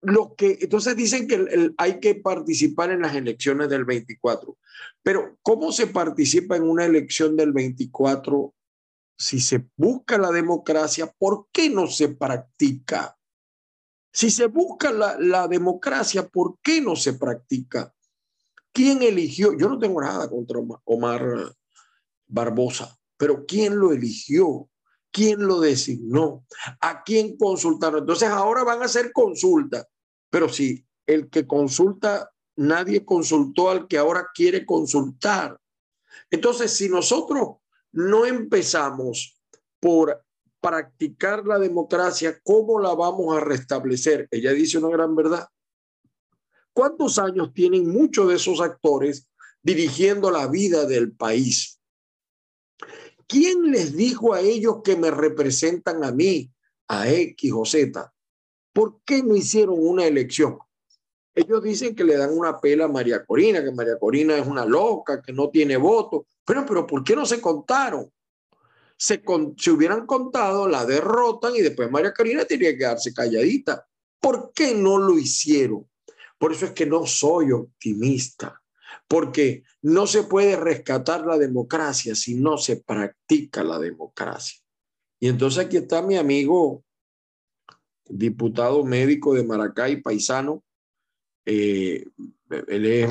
lo 0.00 0.36
que 0.36 0.58
entonces 0.60 0.94
dicen 0.94 1.26
que 1.26 1.72
hay 1.76 1.98
que 1.98 2.14
participar 2.14 2.92
en 2.92 3.02
las 3.02 3.16
elecciones 3.16 3.68
del 3.68 3.84
24. 3.84 4.56
Pero 5.02 5.38
¿cómo 5.42 5.72
se 5.72 5.88
participa 5.88 6.54
en 6.54 6.62
una 6.62 6.84
elección 6.84 7.34
del 7.34 7.50
24 7.50 8.54
si 9.20 9.38
se 9.38 9.68
busca 9.76 10.16
la 10.16 10.30
democracia, 10.30 11.14
¿por 11.18 11.48
qué 11.52 11.68
no 11.68 11.86
se 11.86 12.08
practica? 12.08 13.18
Si 14.10 14.30
se 14.30 14.46
busca 14.46 14.90
la, 14.92 15.46
democracia, 15.46 16.26
¿por 16.26 16.58
qué 16.62 16.80
no 16.80 16.96
se 16.96 17.12
practica? 17.12 17.94
¿Quién 18.72 19.02
eligió? 19.02 19.56
Yo 19.58 19.68
no 19.68 19.78
tengo 19.78 20.00
nada 20.00 20.28
contra 20.30 20.58
Omar 20.84 21.54
Barbosa, 22.28 22.98
pero 23.18 23.44
¿quién 23.44 23.78
lo 23.78 23.92
eligió? 23.92 24.70
¿Quién 25.12 25.46
lo 25.46 25.60
designó? 25.60 26.46
¿A 26.80 27.02
quién 27.02 27.36
consultaron? 27.36 28.00
Entonces 28.00 28.30
ahora 28.30 28.64
van 28.64 28.80
a 28.80 28.86
hacer 28.86 29.12
consulta, 29.12 29.86
pero 30.30 30.48
si 30.48 30.86
el 31.04 31.28
que 31.28 31.46
consulta, 31.46 32.30
nadie 32.56 33.04
consultó 33.04 33.68
al 33.68 33.86
que 33.86 33.98
ahora 33.98 34.28
quiere 34.34 34.64
consultar. 34.64 35.60
Entonces, 36.30 36.72
si 36.72 36.88
nosotros 36.88 37.59
no 37.92 38.26
empezamos 38.26 39.40
por 39.80 40.24
practicar 40.60 41.46
la 41.46 41.58
democracia, 41.58 42.38
¿cómo 42.42 42.78
la 42.80 42.94
vamos 42.94 43.36
a 43.36 43.40
restablecer? 43.40 44.28
Ella 44.30 44.52
dice 44.52 44.78
una 44.78 44.90
gran 44.90 45.16
verdad. 45.16 45.48
¿Cuántos 46.72 47.18
años 47.18 47.52
tienen 47.52 47.88
muchos 47.88 48.28
de 48.28 48.36
esos 48.36 48.60
actores 48.60 49.28
dirigiendo 49.62 50.30
la 50.30 50.46
vida 50.46 50.86
del 50.86 51.12
país? 51.12 51.80
¿Quién 53.26 53.70
les 53.70 53.96
dijo 53.96 54.34
a 54.34 54.40
ellos 54.40 54.78
que 54.84 54.96
me 54.96 55.10
representan 55.10 56.04
a 56.04 56.12
mí, 56.12 56.52
a 56.88 57.08
X 57.08 57.52
o 57.54 57.64
Z? 57.64 58.12
¿Por 58.72 59.00
qué 59.04 59.22
no 59.22 59.36
hicieron 59.36 59.76
una 59.78 60.04
elección? 60.04 60.58
Ellos 61.34 61.62
dicen 61.62 61.94
que 61.94 62.04
le 62.04 62.16
dan 62.16 62.36
una 62.36 62.60
pela 62.60 62.86
a 62.86 62.88
María 62.88 63.24
Corina, 63.24 63.62
que 63.62 63.70
María 63.70 63.98
Corina 63.98 64.36
es 64.36 64.46
una 64.46 64.64
loca, 64.64 65.22
que 65.22 65.32
no 65.32 65.48
tiene 65.48 65.76
voto. 65.76 66.26
Bueno, 66.46 66.64
pero 66.66 66.86
¿por 66.86 67.04
qué 67.04 67.14
no 67.14 67.24
se 67.24 67.40
contaron? 67.40 68.10
Se, 68.96 69.22
hubieran 69.70 70.06
contado, 70.06 70.68
la 70.68 70.84
derrotan 70.84 71.54
y 71.56 71.62
después 71.62 71.90
María 71.90 72.12
Corina 72.12 72.44
tendría 72.44 72.72
que 72.72 72.78
quedarse 72.78 73.14
calladita. 73.14 73.86
¿Por 74.20 74.52
qué 74.52 74.74
no 74.74 74.98
lo 74.98 75.18
hicieron? 75.18 75.88
Por 76.36 76.52
eso 76.52 76.66
es 76.66 76.72
que 76.72 76.86
no 76.86 77.06
soy 77.06 77.52
optimista, 77.52 78.60
porque 79.06 79.62
no 79.82 80.06
se 80.06 80.24
puede 80.24 80.56
rescatar 80.56 81.24
la 81.24 81.38
democracia 81.38 82.14
si 82.14 82.34
no 82.34 82.58
se 82.58 82.76
practica 82.76 83.62
la 83.62 83.78
democracia. 83.78 84.60
Y 85.20 85.28
entonces 85.28 85.66
aquí 85.66 85.76
está 85.76 86.02
mi 86.02 86.16
amigo, 86.16 86.82
diputado 88.08 88.84
médico 88.84 89.34
de 89.34 89.44
Maracay, 89.44 90.02
paisano, 90.02 90.64
eh, 91.52 92.04
él 92.68 92.86
es, 92.86 93.10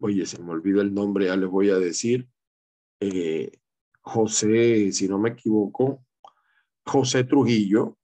oye, 0.00 0.26
se 0.26 0.42
me 0.42 0.50
olvida 0.50 0.82
el 0.82 0.92
nombre, 0.92 1.26
ya 1.26 1.36
les 1.36 1.48
voy 1.48 1.70
a 1.70 1.76
decir, 1.76 2.28
eh, 2.98 3.52
José, 4.00 4.90
si 4.92 5.08
no 5.08 5.18
me 5.18 5.30
equivoco, 5.30 6.04
José 6.84 7.22
Trujillo, 7.22 7.96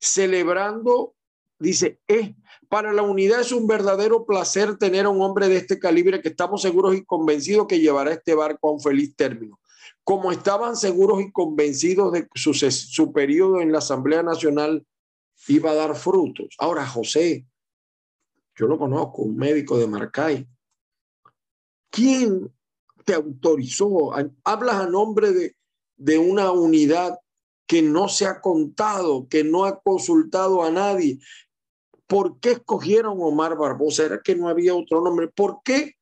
celebrando, 0.00 1.16
dice, 1.58 2.00
es 2.06 2.30
para 2.68 2.92
la 2.92 3.02
unidad 3.02 3.40
es 3.40 3.50
un 3.50 3.66
verdadero 3.66 4.24
placer 4.24 4.78
tener 4.78 5.06
a 5.06 5.10
un 5.10 5.20
hombre 5.20 5.48
de 5.48 5.56
este 5.56 5.80
calibre 5.80 6.22
que 6.22 6.28
estamos 6.28 6.62
seguros 6.62 6.94
y 6.94 7.04
convencidos 7.04 7.66
que 7.66 7.80
llevará 7.80 8.12
este 8.12 8.34
barco 8.34 8.68
a 8.68 8.72
un 8.72 8.80
feliz 8.80 9.16
término. 9.16 9.58
Como 10.04 10.30
estaban 10.30 10.76
seguros 10.76 11.20
y 11.20 11.32
convencidos 11.32 12.12
de 12.12 12.22
que 12.22 12.28
su, 12.34 12.54
su 12.54 13.12
periodo 13.12 13.60
en 13.60 13.72
la 13.72 13.78
Asamblea 13.78 14.22
Nacional 14.22 14.86
iba 15.48 15.72
a 15.72 15.74
dar 15.74 15.96
frutos. 15.96 16.54
Ahora, 16.58 16.86
José, 16.86 17.46
yo 18.56 18.66
lo 18.66 18.78
conozco, 18.78 19.22
un 19.22 19.36
médico 19.36 19.78
de 19.78 19.86
Marcay. 19.86 20.48
¿Quién 21.90 22.52
te 23.04 23.14
autorizó? 23.14 24.12
Hablas 24.44 24.76
a 24.76 24.86
nombre 24.86 25.32
de, 25.32 25.56
de 25.96 26.18
una 26.18 26.52
unidad 26.52 27.18
que 27.66 27.82
no 27.82 28.08
se 28.08 28.26
ha 28.26 28.40
contado, 28.40 29.28
que 29.28 29.44
no 29.44 29.64
ha 29.64 29.80
consultado 29.80 30.62
a 30.62 30.70
nadie. 30.70 31.18
¿Por 32.06 32.38
qué 32.40 32.52
escogieron 32.52 33.18
Omar 33.20 33.56
Barbosa? 33.56 34.04
¿Era 34.04 34.20
que 34.20 34.34
no 34.34 34.48
había 34.48 34.74
otro 34.74 35.00
nombre? 35.00 35.28
¿Por 35.28 35.60
qué 35.64 35.94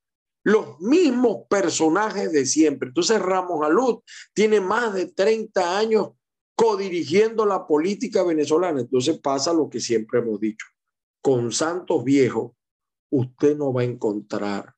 los 0.43 0.81
mismos 0.81 1.47
personajes 1.49 2.33
de 2.33 2.47
siempre? 2.47 2.89
Entonces 2.89 3.21
Ramos 3.21 3.65
Alud 3.65 4.01
tiene 4.33 4.61
más 4.61 4.95
de 4.95 5.07
30 5.07 5.79
años 5.79 6.11
codirigiendo 6.57 7.47
la 7.47 7.67
política 7.67 8.25
venezolana. 8.25 8.81
Entonces 8.81 9.19
pasa 9.21 9.53
lo 9.53 9.71
que 9.71 9.81
siempre 9.81 10.19
hemos 10.19 10.41
dicho 10.41 10.67
con 11.21 11.53
santos 11.53 12.05
viejos, 12.05 12.53
usted 13.11 13.57
no 13.57 13.73
va 13.73 13.83
a 13.83 13.85
encontrar 13.85 14.75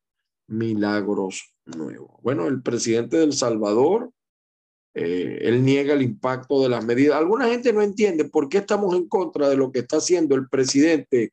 milagros 0.48 1.54
nuevos. 1.64 2.10
Bueno, 2.22 2.48
el 2.48 2.62
presidente 2.62 3.16
del 3.16 3.32
Salvador, 3.32 4.10
eh, 4.94 5.38
él 5.42 5.64
niega 5.64 5.94
el 5.94 6.02
impacto 6.02 6.62
de 6.62 6.68
las 6.68 6.84
medidas. 6.84 7.16
Alguna 7.16 7.48
gente 7.48 7.72
no 7.72 7.82
entiende 7.82 8.24
por 8.24 8.48
qué 8.48 8.58
estamos 8.58 8.94
en 8.94 9.08
contra 9.08 9.48
de 9.48 9.56
lo 9.56 9.72
que 9.72 9.80
está 9.80 9.98
haciendo 9.98 10.34
el 10.34 10.48
presidente 10.48 11.32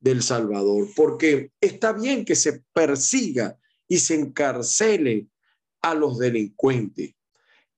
del 0.00 0.22
Salvador, 0.22 0.88
porque 0.96 1.52
está 1.60 1.92
bien 1.92 2.24
que 2.24 2.34
se 2.34 2.64
persiga 2.72 3.56
y 3.86 3.98
se 3.98 4.14
encarcele 4.14 5.28
a 5.80 5.94
los 5.94 6.18
delincuentes. 6.18 7.14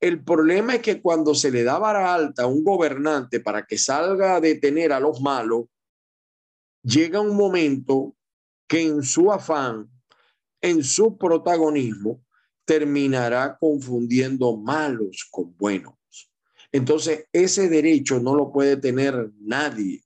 El 0.01 0.23
problema 0.23 0.75
es 0.75 0.83
que 0.83 1.01
cuando 1.01 1.35
se 1.35 1.51
le 1.51 1.65
da 1.65 1.79
vara 1.79 2.15
alta 2.15 2.43
a 2.43 2.47
un 2.47 2.63
gobernante 2.65 3.41
para 3.41 3.65
que 3.65 3.79
salga 3.79 4.37
a 4.37 4.41
detener 4.41 4.93
a 4.93 5.01
los 5.01 5.21
malos, 5.21 5.67
llega 6.85 7.21
un 7.21 7.35
momento 7.35 8.15
que 8.69 8.83
en 8.83 9.03
su 9.03 9.33
afán, 9.33 9.91
en 10.61 10.85
su 10.85 11.17
protagonismo, 11.19 12.23
terminará 12.65 13.57
confundiendo 13.59 14.57
malos 14.57 15.27
con 15.31 15.57
buenos. 15.57 15.95
Entonces, 16.73 17.27
ese 17.33 17.69
derecho 17.69 18.21
no 18.21 18.35
lo 18.35 18.51
puede 18.53 18.77
tener 18.77 19.31
nadie. 19.41 20.03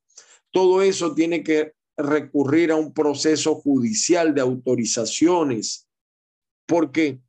Todo 0.50 0.82
eso 0.82 1.14
tiene 1.14 1.42
que 1.42 1.74
recurrir 1.96 2.70
a 2.70 2.76
un 2.76 2.92
proceso 2.92 3.54
judicial 3.56 4.34
de 4.34 4.40
autorizaciones, 4.40 5.88
porque 6.66 7.20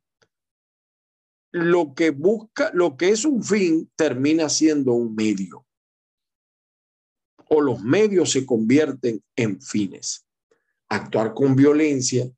lo 1.52 1.94
que 1.94 2.10
busca, 2.10 2.70
lo 2.74 2.96
que 2.96 3.10
es 3.10 3.24
un 3.24 3.42
fin, 3.42 3.90
termina 3.96 4.48
siendo 4.48 4.92
un 4.92 5.14
medio. 5.14 5.66
O 7.50 7.60
los 7.60 7.82
medios 7.82 8.30
se 8.30 8.46
convierten 8.46 9.22
en 9.36 9.60
fines. 9.60 10.24
Actuar 10.88 11.34
con 11.34 11.54
violencia, 11.54 12.30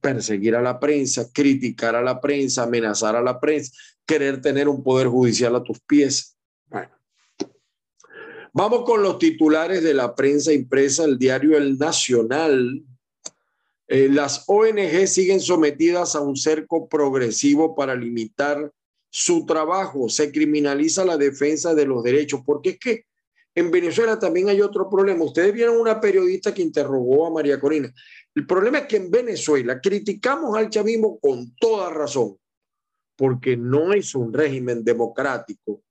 perseguir 0.00 0.56
a 0.56 0.62
la 0.62 0.80
prensa, 0.80 1.30
criticar 1.32 1.94
a 1.94 2.02
la 2.02 2.20
prensa, 2.20 2.64
amenazar 2.64 3.16
a 3.16 3.22
la 3.22 3.38
prensa, 3.38 3.72
querer 4.06 4.40
tener 4.40 4.68
un 4.68 4.82
poder 4.82 5.08
judicial 5.08 5.54
a 5.56 5.62
tus 5.62 5.80
pies. 5.80 6.36
Bueno, 6.68 6.90
Vamos 8.52 8.82
con 8.84 9.02
los 9.02 9.18
titulares 9.18 9.82
de 9.82 9.94
la 9.94 10.14
prensa 10.16 10.52
impresa, 10.52 11.04
el 11.04 11.18
diario 11.18 11.56
El 11.56 11.78
Nacional. 11.78 12.82
Eh, 13.86 14.08
las 14.10 14.44
ONG 14.48 15.06
siguen 15.06 15.40
sometidas 15.40 16.16
a 16.16 16.20
un 16.20 16.36
cerco 16.36 16.88
progresivo 16.88 17.76
para 17.76 17.94
limitar 17.94 18.72
su 19.08 19.46
trabajo. 19.46 20.08
Se 20.08 20.32
criminaliza 20.32 21.04
la 21.04 21.16
defensa 21.16 21.74
de 21.74 21.86
los 21.86 22.02
derechos, 22.02 22.40
porque 22.44 22.70
es 22.70 22.78
que 22.78 23.04
en 23.60 23.70
Venezuela 23.70 24.18
también 24.18 24.48
hay 24.48 24.60
otro 24.60 24.88
problema. 24.88 25.24
Ustedes 25.24 25.52
vieron 25.52 25.76
una 25.76 26.00
periodista 26.00 26.52
que 26.52 26.62
interrogó 26.62 27.26
a 27.26 27.30
María 27.30 27.60
Corina. 27.60 27.92
El 28.34 28.46
problema 28.46 28.78
es 28.78 28.86
que 28.86 28.96
en 28.96 29.10
Venezuela 29.10 29.80
criticamos 29.80 30.56
al 30.56 30.70
chavismo 30.70 31.18
con 31.20 31.54
toda 31.56 31.90
razón, 31.90 32.36
porque 33.16 33.56
no 33.56 33.92
es 33.92 34.14
un 34.14 34.32
régimen 34.32 34.84
democrático 34.84 35.82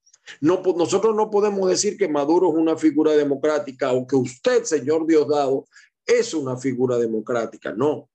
no, 0.42 0.62
nosotros 0.62 1.16
no 1.16 1.30
podemos 1.30 1.70
decir 1.70 1.98
que 1.98 2.08
Maduro 2.08 2.50
es 2.50 2.56
una 2.56 2.78
figura 2.78 3.14
democrática 3.14 3.92
o 3.94 4.06
que 4.06 4.16
usted, 4.16 4.64
señor 4.64 5.06
Diosdado, 5.06 5.68
es 6.06 6.34
una 6.34 6.58
figura 6.58 6.98
democrática. 6.98 7.74
No. 7.74 8.10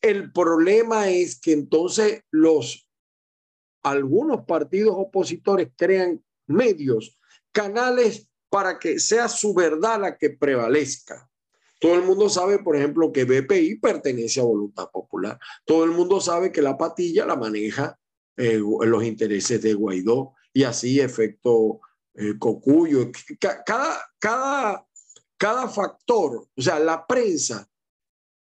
El 0.00 0.32
problema 0.32 1.10
es 1.10 1.40
que 1.40 1.52
entonces 1.52 2.22
los 2.30 2.88
algunos 3.82 4.44
partidos 4.46 4.96
opositores 4.96 5.68
crean 5.76 6.22
medios, 6.48 7.18
canales 7.52 8.28
para 8.56 8.78
que 8.78 8.98
sea 8.98 9.28
su 9.28 9.52
verdad 9.52 10.00
la 10.00 10.16
que 10.16 10.30
prevalezca. 10.30 11.28
Todo 11.78 11.94
el 11.94 12.04
mundo 12.04 12.30
sabe, 12.30 12.58
por 12.58 12.74
ejemplo, 12.74 13.12
que 13.12 13.24
BPI 13.26 13.80
pertenece 13.80 14.40
a 14.40 14.44
Voluntad 14.44 14.88
Popular. 14.90 15.38
Todo 15.66 15.84
el 15.84 15.90
mundo 15.90 16.22
sabe 16.22 16.50
que 16.50 16.62
la 16.62 16.78
patilla 16.78 17.26
la 17.26 17.36
maneja 17.36 17.98
eh, 18.34 18.58
los 18.58 19.04
intereses 19.04 19.60
de 19.60 19.74
Guaidó 19.74 20.32
y 20.54 20.62
así 20.62 21.00
efecto 21.00 21.80
eh, 22.14 22.38
cocuyo. 22.38 23.10
Cada, 23.38 24.00
cada, 24.18 24.86
cada 25.36 25.68
factor, 25.68 26.48
o 26.56 26.62
sea, 26.62 26.78
la 26.78 27.06
prensa 27.06 27.68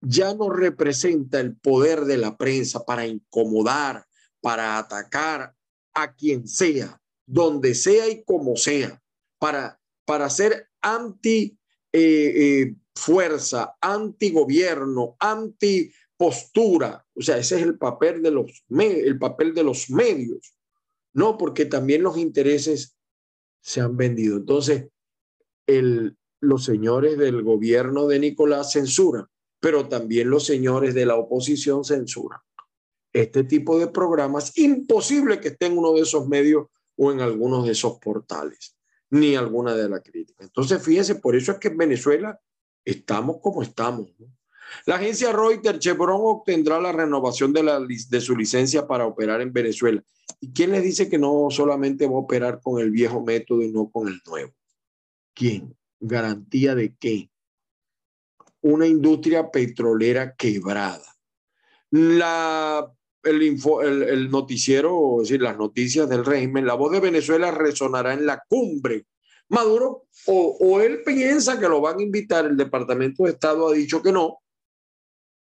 ya 0.00 0.32
no 0.32 0.48
representa 0.48 1.38
el 1.38 1.54
poder 1.54 2.06
de 2.06 2.16
la 2.16 2.38
prensa 2.38 2.82
para 2.86 3.06
incomodar, 3.06 4.06
para 4.40 4.78
atacar 4.78 5.54
a 5.92 6.14
quien 6.14 6.48
sea, 6.48 6.98
donde 7.26 7.74
sea 7.74 8.08
y 8.08 8.24
como 8.24 8.56
sea, 8.56 9.02
para, 9.38 9.77
para 10.08 10.30
ser 10.30 10.70
anti 10.80 11.54
eh, 11.92 12.32
eh, 12.34 12.74
fuerza, 12.94 13.76
anti 13.78 14.30
gobierno, 14.30 15.16
anti 15.20 15.92
postura. 16.16 17.04
O 17.14 17.20
sea, 17.20 17.36
ese 17.36 17.56
es 17.56 17.62
el 17.62 17.76
papel 17.76 18.22
de 18.22 18.30
los, 18.30 18.64
el 18.70 19.18
papel 19.18 19.52
de 19.52 19.64
los 19.64 19.90
medios. 19.90 20.56
No, 21.12 21.36
porque 21.36 21.66
también 21.66 22.02
los 22.02 22.16
intereses 22.16 22.96
se 23.60 23.82
han 23.82 23.98
vendido. 23.98 24.38
Entonces, 24.38 24.88
el, 25.66 26.16
los 26.40 26.64
señores 26.64 27.18
del 27.18 27.42
gobierno 27.42 28.06
de 28.06 28.18
Nicolás 28.18 28.72
censuran, 28.72 29.26
pero 29.60 29.90
también 29.90 30.30
los 30.30 30.46
señores 30.46 30.94
de 30.94 31.04
la 31.04 31.16
oposición 31.16 31.84
censuran. 31.84 32.40
Este 33.12 33.44
tipo 33.44 33.78
de 33.78 33.88
programas, 33.88 34.56
imposible 34.56 35.38
que 35.38 35.48
esté 35.48 35.66
en 35.66 35.76
uno 35.76 35.92
de 35.92 36.00
esos 36.00 36.26
medios 36.28 36.68
o 36.96 37.12
en 37.12 37.20
algunos 37.20 37.66
de 37.66 37.72
esos 37.72 37.98
portales, 37.98 38.77
ni 39.10 39.36
alguna 39.36 39.74
de 39.74 39.88
la 39.88 40.00
crítica. 40.00 40.44
Entonces, 40.44 40.82
fíjense, 40.82 41.16
por 41.16 41.36
eso 41.36 41.52
es 41.52 41.58
que 41.58 41.68
en 41.68 41.76
Venezuela 41.76 42.40
estamos 42.84 43.38
como 43.40 43.62
estamos. 43.62 44.10
La 44.84 44.96
agencia 44.96 45.32
Reuters 45.32 45.78
Chevron 45.78 46.20
obtendrá 46.22 46.80
la 46.80 46.92
renovación 46.92 47.52
de, 47.52 47.62
de 48.10 48.20
su 48.20 48.36
licencia 48.36 48.86
para 48.86 49.06
operar 49.06 49.40
en 49.40 49.52
Venezuela. 49.52 50.02
¿Y 50.40 50.52
quién 50.52 50.72
les 50.72 50.82
dice 50.82 51.08
que 51.08 51.18
no 51.18 51.48
solamente 51.50 52.06
va 52.06 52.14
a 52.14 52.18
operar 52.18 52.60
con 52.62 52.80
el 52.80 52.90
viejo 52.90 53.22
método 53.22 53.62
y 53.62 53.72
no 53.72 53.90
con 53.90 54.08
el 54.08 54.20
nuevo? 54.26 54.52
¿Quién? 55.34 55.74
¿Garantía 56.00 56.74
de 56.74 56.94
qué? 56.96 57.30
Una 58.60 58.86
industria 58.86 59.50
petrolera 59.50 60.34
quebrada. 60.34 61.16
La, 61.90 62.92
el, 63.30 64.30
noticiero, 64.30 65.22
es 65.22 65.28
decir, 65.28 65.42
las 65.42 65.56
noticias 65.56 66.08
del 66.08 66.24
régimen, 66.24 66.66
la 66.66 66.74
voz 66.74 66.92
de 66.92 67.00
Venezuela 67.00 67.50
resonará 67.50 68.14
en 68.14 68.26
la 68.26 68.42
cumbre. 68.48 69.06
Maduro, 69.48 70.06
o, 70.26 70.56
o 70.60 70.80
él 70.80 71.02
piensa 71.04 71.58
que 71.58 71.68
lo 71.68 71.80
van 71.80 71.98
a 71.98 72.02
invitar, 72.02 72.44
el 72.46 72.56
Departamento 72.56 73.24
de 73.24 73.30
Estado 73.30 73.68
ha 73.68 73.72
dicho 73.72 74.02
que 74.02 74.12
no, 74.12 74.38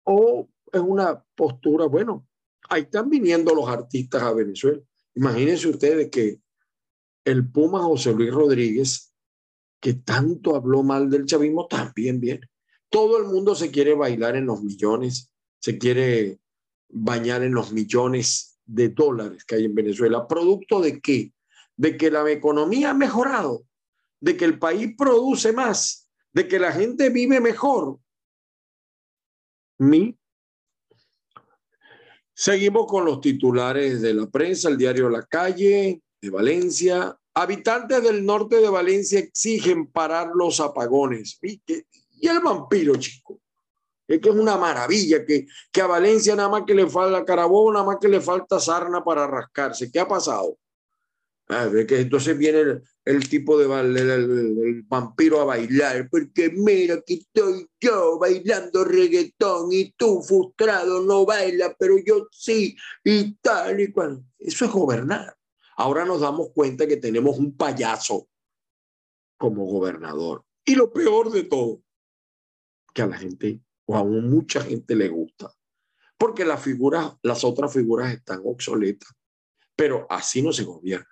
o 0.03 0.47
es 0.71 0.81
una 0.81 1.23
postura, 1.35 1.85
bueno, 1.85 2.27
ahí 2.69 2.83
están 2.83 3.09
viniendo 3.09 3.53
los 3.53 3.67
artistas 3.67 4.23
a 4.23 4.33
Venezuela. 4.33 4.81
Imagínense 5.15 5.67
ustedes 5.67 6.09
que 6.09 6.39
el 7.25 7.49
Puma 7.49 7.83
José 7.83 8.13
Luis 8.13 8.31
Rodríguez, 8.31 9.13
que 9.79 9.95
tanto 9.95 10.55
habló 10.55 10.83
mal 10.83 11.09
del 11.09 11.25
chavismo, 11.25 11.67
también 11.67 12.19
viene. 12.19 12.49
Todo 12.89 13.17
el 13.17 13.25
mundo 13.25 13.55
se 13.55 13.71
quiere 13.71 13.93
bailar 13.93 14.35
en 14.35 14.45
los 14.45 14.61
millones, 14.63 15.33
se 15.59 15.77
quiere 15.77 16.39
bañar 16.91 17.43
en 17.43 17.53
los 17.53 17.71
millones 17.71 18.59
de 18.65 18.89
dólares 18.89 19.43
que 19.45 19.55
hay 19.55 19.65
en 19.65 19.75
Venezuela. 19.75 20.27
¿Producto 20.27 20.81
de 20.81 21.01
qué? 21.01 21.33
De 21.75 21.97
que 21.97 22.11
la 22.11 22.29
economía 22.29 22.91
ha 22.91 22.93
mejorado, 22.93 23.63
de 24.19 24.37
que 24.37 24.45
el 24.45 24.59
país 24.59 24.93
produce 24.97 25.51
más, 25.51 26.09
de 26.33 26.47
que 26.47 26.59
la 26.59 26.71
gente 26.71 27.09
vive 27.09 27.39
mejor, 27.39 27.99
mi. 29.81 30.15
Seguimos 32.33 32.85
con 32.87 33.03
los 33.03 33.19
titulares 33.19 34.01
de 34.01 34.13
la 34.13 34.29
prensa, 34.29 34.69
el 34.69 34.77
diario 34.77 35.09
La 35.09 35.25
Calle 35.25 36.01
de 36.21 36.29
Valencia. 36.29 37.17
Habitantes 37.33 38.03
del 38.03 38.25
norte 38.25 38.57
de 38.57 38.69
Valencia 38.69 39.19
exigen 39.19 39.87
parar 39.87 40.31
los 40.35 40.59
apagones. 40.59 41.39
Y, 41.41 41.61
el 42.27 42.39
vampiro, 42.41 42.95
chico. 42.95 43.41
Es 44.11 44.21
que 44.21 44.29
es 44.29 44.35
una 44.35 44.57
maravilla 44.57 45.25
que, 45.25 45.47
que 45.71 45.81
a 45.81 45.87
Valencia 45.87 46.35
nada 46.35 46.49
más 46.49 46.63
que 46.65 46.75
le 46.75 46.87
falta 46.87 47.25
Carabobo, 47.25 47.71
nada 47.71 47.85
más 47.85 47.97
que 47.99 48.07
le 48.07 48.21
falta 48.21 48.59
sarna 48.59 49.03
para 49.03 49.27
rascarse. 49.27 49.91
¿Qué 49.91 49.99
ha 49.99 50.07
pasado? 50.07 50.57
Ah, 51.53 51.69
que 51.85 51.99
entonces 51.99 52.37
viene 52.37 52.81
el, 53.03 53.27
tipo 53.27 53.57
de 53.57 53.65
el, 53.65 54.83
vampiro 54.83 55.41
a 55.41 55.43
bailar, 55.43 56.07
porque 56.09 56.49
mira 56.49 57.01
que 57.05 57.15
estoy 57.15 57.67
yo 57.77 58.17
bailando 58.17 58.85
reggaetón 58.85 59.67
y 59.73 59.91
tú 59.91 60.21
frustrado 60.23 61.01
no 61.01 61.25
bailas, 61.25 61.73
pero 61.77 61.97
yo 61.97 62.27
sí, 62.31 62.77
y 63.03 63.33
tal 63.35 63.81
y 63.81 63.91
cual. 63.91 64.23
Eso 64.39 64.63
es 64.63 64.71
gobernar. 64.71 65.35
Ahora 65.75 66.05
nos 66.05 66.21
damos 66.21 66.51
cuenta 66.53 66.87
que 66.87 66.95
tenemos 66.95 67.37
un 67.37 67.57
payaso 67.57 68.29
como 69.37 69.65
gobernador. 69.65 70.45
Y 70.63 70.75
lo 70.75 70.93
peor 70.93 71.31
de 71.31 71.43
todo, 71.43 71.81
que 72.93 73.01
a 73.01 73.07
la 73.07 73.17
gente, 73.17 73.59
o 73.91 73.97
a 73.97 74.03
mucha 74.05 74.61
gente 74.61 74.95
le 74.95 75.09
gusta, 75.09 75.51
porque 76.17 76.45
las 76.45 76.61
figuras, 76.61 77.13
las 77.23 77.43
otras 77.43 77.73
figuras 77.73 78.13
están 78.13 78.41
obsoletas, 78.45 79.09
pero 79.75 80.07
así 80.09 80.41
no 80.41 80.53
se 80.53 80.63
gobierna. 80.63 81.07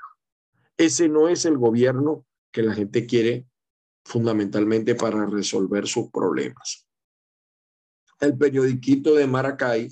Ese 0.78 1.10
no 1.10 1.28
es 1.28 1.44
el 1.44 1.58
gobierno 1.58 2.26
que 2.52 2.64
la 2.64 2.74
gente 2.74 3.06
quiere 3.06 3.48
fundamentalmente 4.06 4.96
para 4.96 5.26
resolver 5.26 5.88
sus 5.88 6.10
problemas. 6.10 6.88
El 8.22 8.38
periodiquito 8.38 9.14
de 9.14 9.28
Maracay 9.28 9.90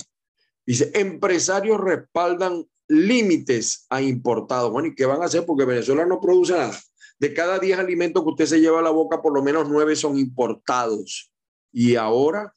dice, 0.66 0.92
empresarios 0.94 1.80
respaldan 1.82 2.66
límites 2.88 3.86
a 3.90 4.02
importados. 4.02 4.72
Bueno, 4.72 4.88
¿y 4.88 4.96
qué 4.96 5.06
van 5.06 5.22
a 5.22 5.26
hacer? 5.26 5.46
Porque 5.46 5.66
Venezuela 5.66 6.06
no 6.06 6.22
produce 6.22 6.54
nada. 6.54 6.80
De 7.20 7.34
cada 7.34 7.60
10 7.60 7.80
alimentos 7.80 8.24
que 8.24 8.30
usted 8.30 8.46
se 8.46 8.62
lleva 8.62 8.80
a 8.80 8.84
la 8.84 8.92
boca, 8.92 9.22
por 9.22 9.34
lo 9.34 9.44
menos 9.44 9.68
9 9.68 9.96
son 9.98 10.18
importados. 10.18 11.34
Y 11.74 11.96
ahora, 11.96 12.54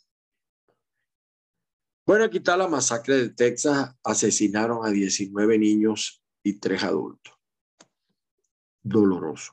bueno, 2.11 2.25
aquí 2.25 2.38
está 2.38 2.57
la 2.57 2.66
masacre 2.66 3.18
de 3.18 3.29
Texas. 3.29 3.94
Asesinaron 4.03 4.85
a 4.85 4.90
19 4.90 5.57
niños 5.59 6.20
y 6.42 6.59
3 6.59 6.83
adultos 6.83 7.35
doloroso. 8.83 9.53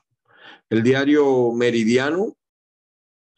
El 0.68 0.82
diario 0.82 1.52
Meridiano 1.52 2.36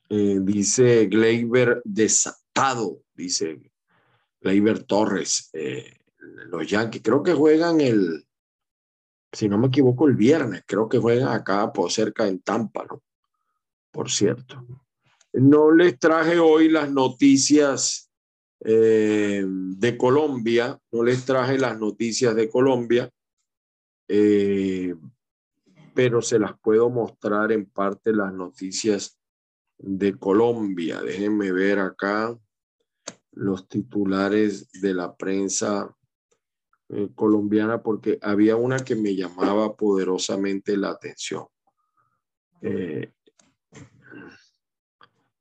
eh, 0.08 0.38
dice 0.40 1.04
Gleiber 1.04 1.82
desatado, 1.84 3.02
dice 3.12 3.60
Gleiber 4.40 4.84
Torres, 4.84 5.50
eh, 5.52 5.98
los 6.46 6.66
Yankees. 6.66 7.02
Creo 7.02 7.22
que 7.22 7.34
juegan 7.34 7.82
el, 7.82 8.26
si 9.30 9.50
no 9.50 9.58
me 9.58 9.66
equivoco, 9.66 10.08
el 10.08 10.16
viernes. 10.16 10.62
Creo 10.66 10.88
que 10.88 10.96
juegan 10.96 11.28
acá 11.28 11.70
por 11.74 11.92
cerca 11.92 12.26
en 12.26 12.40
Tampa, 12.40 12.86
¿no? 12.88 13.02
Por 13.90 14.10
cierto. 14.10 14.64
No 15.34 15.72
les 15.72 15.98
traje 15.98 16.38
hoy 16.38 16.70
las 16.70 16.90
noticias 16.90 18.09
eh, 18.62 19.42
de 19.46 19.96
Colombia, 19.96 20.78
no 20.92 21.02
les 21.02 21.24
traje 21.24 21.58
las 21.58 21.78
noticias 21.78 22.34
de 22.34 22.48
Colombia, 22.50 23.10
eh, 24.08 24.94
pero 25.94 26.20
se 26.20 26.38
las 26.38 26.58
puedo 26.58 26.90
mostrar 26.90 27.52
en 27.52 27.66
parte 27.66 28.12
las 28.12 28.32
noticias 28.32 29.18
de 29.78 30.18
Colombia. 30.18 31.00
Déjenme 31.00 31.52
ver 31.52 31.78
acá 31.78 32.36
los 33.32 33.68
titulares 33.68 34.70
de 34.72 34.92
la 34.92 35.16
prensa 35.16 35.96
eh, 36.90 37.08
colombiana 37.14 37.82
porque 37.82 38.18
había 38.20 38.56
una 38.56 38.84
que 38.84 38.94
me 38.94 39.14
llamaba 39.14 39.74
poderosamente 39.74 40.76
la 40.76 40.90
atención. 40.90 41.46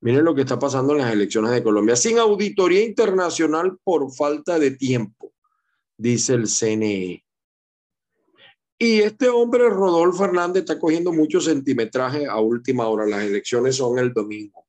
Miren 0.02 0.24
lo 0.24 0.36
que 0.36 0.42
está 0.42 0.58
pasando 0.58 0.94
en 0.94 1.00
las 1.00 1.14
elecciones 1.14 1.52
de 1.52 1.64
Colombia. 1.64 1.96
Sin 1.96 2.18
auditoría 2.18 2.84
internacional 2.84 3.78
por 3.84 4.12
falta 4.14 4.60
de 4.60 4.72
tiempo, 4.72 5.34
dice 5.98 6.34
el 6.34 6.48
CNE. 6.48 7.26
Y 8.82 9.00
este 9.02 9.28
hombre, 9.28 9.70
Rodolfo 9.70 10.24
Hernández, 10.24 10.62
está 10.62 10.80
cogiendo 10.80 11.12
mucho 11.12 11.42
centimetraje 11.42 12.28
a 12.28 12.40
última 12.40 12.88
hora. 12.88 13.06
Las 13.06 13.24
elecciones 13.24 13.76
son 13.76 14.00
el 14.00 14.14
domingo. 14.14 14.66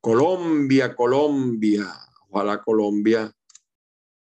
Colombia, 0.00 0.96
Colombia. 0.96 1.86
Ojalá 2.28 2.60
Colombia 2.60 3.32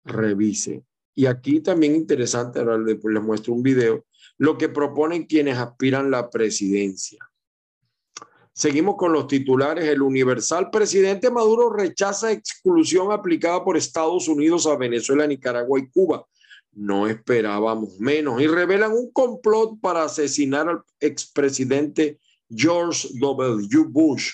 revise. 0.05 0.85
Y 1.15 1.27
aquí 1.27 1.61
también 1.61 1.97
interesante, 1.97 2.61
ahora 2.61 2.79
les, 2.79 3.03
les 3.03 3.23
muestro 3.23 3.53
un 3.53 3.63
video, 3.63 4.07
lo 4.39 4.57
que 4.57 4.69
proponen 4.69 5.27
quienes 5.27 5.59
aspiran 5.59 6.11
la 6.11 6.31
presidencia. 6.31 7.30
Seguimos 8.61 8.97
con 8.97 9.15
los 9.15 9.27
titulares. 9.27 9.87
El 9.87 10.03
Universal, 10.03 10.69
presidente 10.69 11.31
Maduro 11.31 11.71
rechaza 11.71 12.31
exclusión 12.31 13.11
aplicada 13.11 13.65
por 13.65 13.79
Estados 13.79 14.29
Unidos 14.29 14.67
a 14.67 14.77
Venezuela, 14.77 15.27
Nicaragua 15.27 15.81
y 15.81 15.89
Cuba. 15.89 16.27
No 16.73 17.07
esperábamos 17.07 17.99
menos. 17.99 18.39
Y 18.39 18.47
revelan 18.47 18.93
un 18.93 19.11
complot 19.13 19.81
para 19.81 20.05
asesinar 20.05 20.69
al 20.69 20.83
expresidente 21.01 22.19
George 22.55 23.09
W. 23.15 23.85
Bush. 23.89 24.31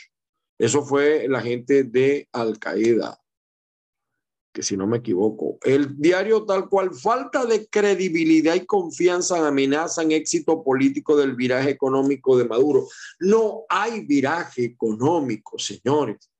Eso 0.59 0.83
fue 0.85 1.29
la 1.29 1.41
gente 1.41 1.85
de 1.85 2.29
Al 2.33 2.59
Qaeda, 2.59 3.17
que 4.57 4.62
si 4.62 4.75
no 4.75 4.87
me 4.87 4.97
equivoco. 4.97 5.59
El 5.64 6.01
diario 6.01 6.47
tal 6.47 6.71
cual, 6.71 6.95
falta 6.95 7.45
de 7.45 7.66
credibilidad 7.69 8.55
y 8.55 8.64
confianza 8.64 9.47
amenazan 9.47 10.12
éxito 10.12 10.64
político 10.64 11.14
del 11.14 11.37
viraje 11.37 11.69
económico 11.69 12.38
de 12.38 12.47
Maduro. 12.47 12.88
No 13.21 13.64
hay 13.69 14.07
viraje 14.07 14.64
económico, 14.64 15.59
señores. 15.59 16.31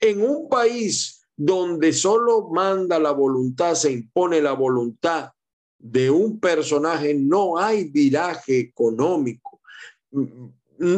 En 0.00 0.22
un 0.28 0.48
país 0.48 1.24
donde 1.36 1.92
solo 1.92 2.48
manda 2.50 2.98
la 2.98 3.12
voluntad, 3.12 3.76
se 3.76 3.92
impone 3.92 4.42
la 4.42 4.54
voluntad 4.54 5.30
de 5.78 6.10
un 6.10 6.40
personaje, 6.40 7.14
no 7.14 7.58
hay 7.58 7.84
viraje 7.84 8.58
económico. 8.58 9.60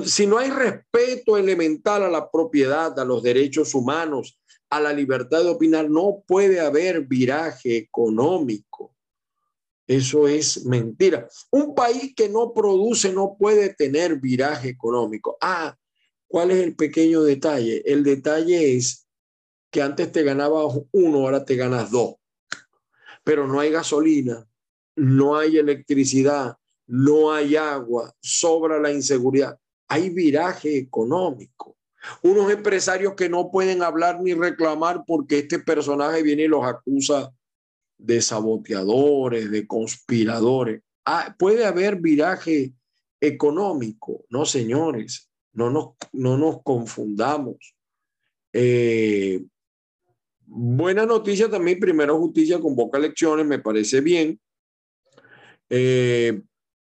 Si 0.07 0.27
no 0.27 0.39
hay 0.39 0.49
respeto 0.49 1.37
elemental 1.37 2.05
a 2.05 2.09
la 2.09 2.31
propiedad, 2.31 2.99
a 2.99 3.05
los 3.05 3.23
derechos 3.23 3.75
humanos, 3.75 4.39
a 4.73 4.81
la 4.81 4.95
libertad 4.95 5.43
de 5.43 5.51
opinar, 5.51 5.91
no 5.91 6.25
puede 6.27 6.59
haber 6.59 7.03
viraje 7.03 7.77
económico. 7.77 8.97
Eso 9.87 10.27
es 10.27 10.65
mentira. 10.65 11.29
Un 11.51 11.75
país 11.75 12.15
que 12.17 12.31
no 12.31 12.55
produce 12.55 13.13
no 13.13 13.37
puede 13.39 13.75
tener 13.75 14.19
viraje 14.19 14.71
económico. 14.71 15.37
Ah, 15.43 15.77
¿cuál 16.27 16.53
es 16.53 16.65
el 16.65 16.75
pequeño 16.75 17.23
detalle? 17.23 17.83
El 17.85 18.03
detalle 18.03 18.75
es 18.75 19.07
que 19.71 19.83
antes 19.83 20.11
te 20.11 20.23
ganabas 20.23 20.75
uno, 20.91 21.19
ahora 21.19 21.45
te 21.45 21.57
ganas 21.57 21.91
dos. 21.91 22.15
Pero 23.25 23.47
no 23.47 23.61
hay 23.61 23.71
gasolina, 23.71 24.49
no 24.97 25.37
hay 25.37 25.59
electricidad, 25.59 26.57
no 26.87 27.31
hay 27.31 27.57
agua, 27.57 28.11
sobra 28.23 28.81
la 28.81 28.91
inseguridad. 28.91 29.59
Hay 29.87 30.09
viraje 30.09 30.79
económico. 30.79 31.77
Unos 32.23 32.51
empresarios 32.51 33.15
que 33.15 33.29
no 33.29 33.51
pueden 33.51 33.83
hablar 33.83 34.21
ni 34.21 34.35
reclamar 34.35 35.05
porque 35.07 35.39
este 35.39 35.59
personaje 35.59 36.23
viene 36.23 36.45
y 36.45 36.49
los 36.49 36.65
acusa 36.65 37.33
de 37.99 38.21
saboteadores, 38.21 39.51
de 39.51 39.67
conspiradores. 39.67 40.83
Ah, 41.05 41.35
puede 41.39 41.65
haber 41.65 41.97
viraje 41.97 42.73
económico, 43.21 44.25
no 44.31 44.45
señores, 44.45 45.31
no 45.53 45.71
nos, 45.71 45.91
no 46.13 46.37
nos 46.37 46.63
confundamos. 46.63 47.77
Eh, 48.53 49.45
Buena 50.55 51.07
noticia 51.07 51.49
también, 51.49 51.81
primero 51.81 52.19
justicia 52.19 52.61
convoca 52.61 52.99
elecciones, 52.99 53.47
me 53.47 53.59
parece 53.59 54.03
bien. 54.03 54.39
Eh, 55.71 56.43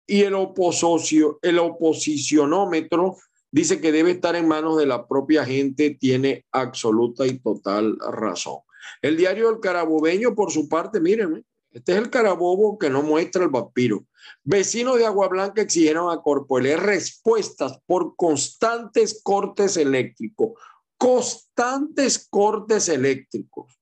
y 0.06 0.22
el, 0.22 0.34
oposocio, 0.34 1.40
el 1.42 1.58
oposicionómetro 1.58 3.16
dice 3.56 3.80
que 3.80 3.90
debe 3.90 4.10
estar 4.10 4.36
en 4.36 4.46
manos 4.46 4.76
de 4.76 4.84
la 4.84 5.08
propia 5.08 5.44
gente, 5.46 5.96
tiene 5.98 6.44
absoluta 6.52 7.26
y 7.26 7.38
total 7.38 7.96
razón. 7.98 8.58
El 9.00 9.16
diario 9.16 9.48
El 9.48 9.60
Carabobeño, 9.60 10.34
por 10.34 10.52
su 10.52 10.68
parte, 10.68 11.00
mírenme, 11.00 11.42
este 11.70 11.92
es 11.92 11.98
el 11.98 12.10
carabobo 12.10 12.78
que 12.78 12.88
no 12.88 13.02
muestra 13.02 13.44
el 13.44 13.50
vampiro. 13.50 14.06
Vecinos 14.44 14.98
de 14.98 15.06
Agua 15.06 15.28
Blanca 15.28 15.62
exigieron 15.62 16.10
a 16.10 16.22
Corpoelé 16.22 16.76
respuestas 16.76 17.80
por 17.86 18.14
constantes 18.16 19.20
cortes 19.22 19.76
eléctricos 19.76 20.52
constantes 20.98 22.26
cortes 22.28 22.88
eléctricos. 22.88 23.78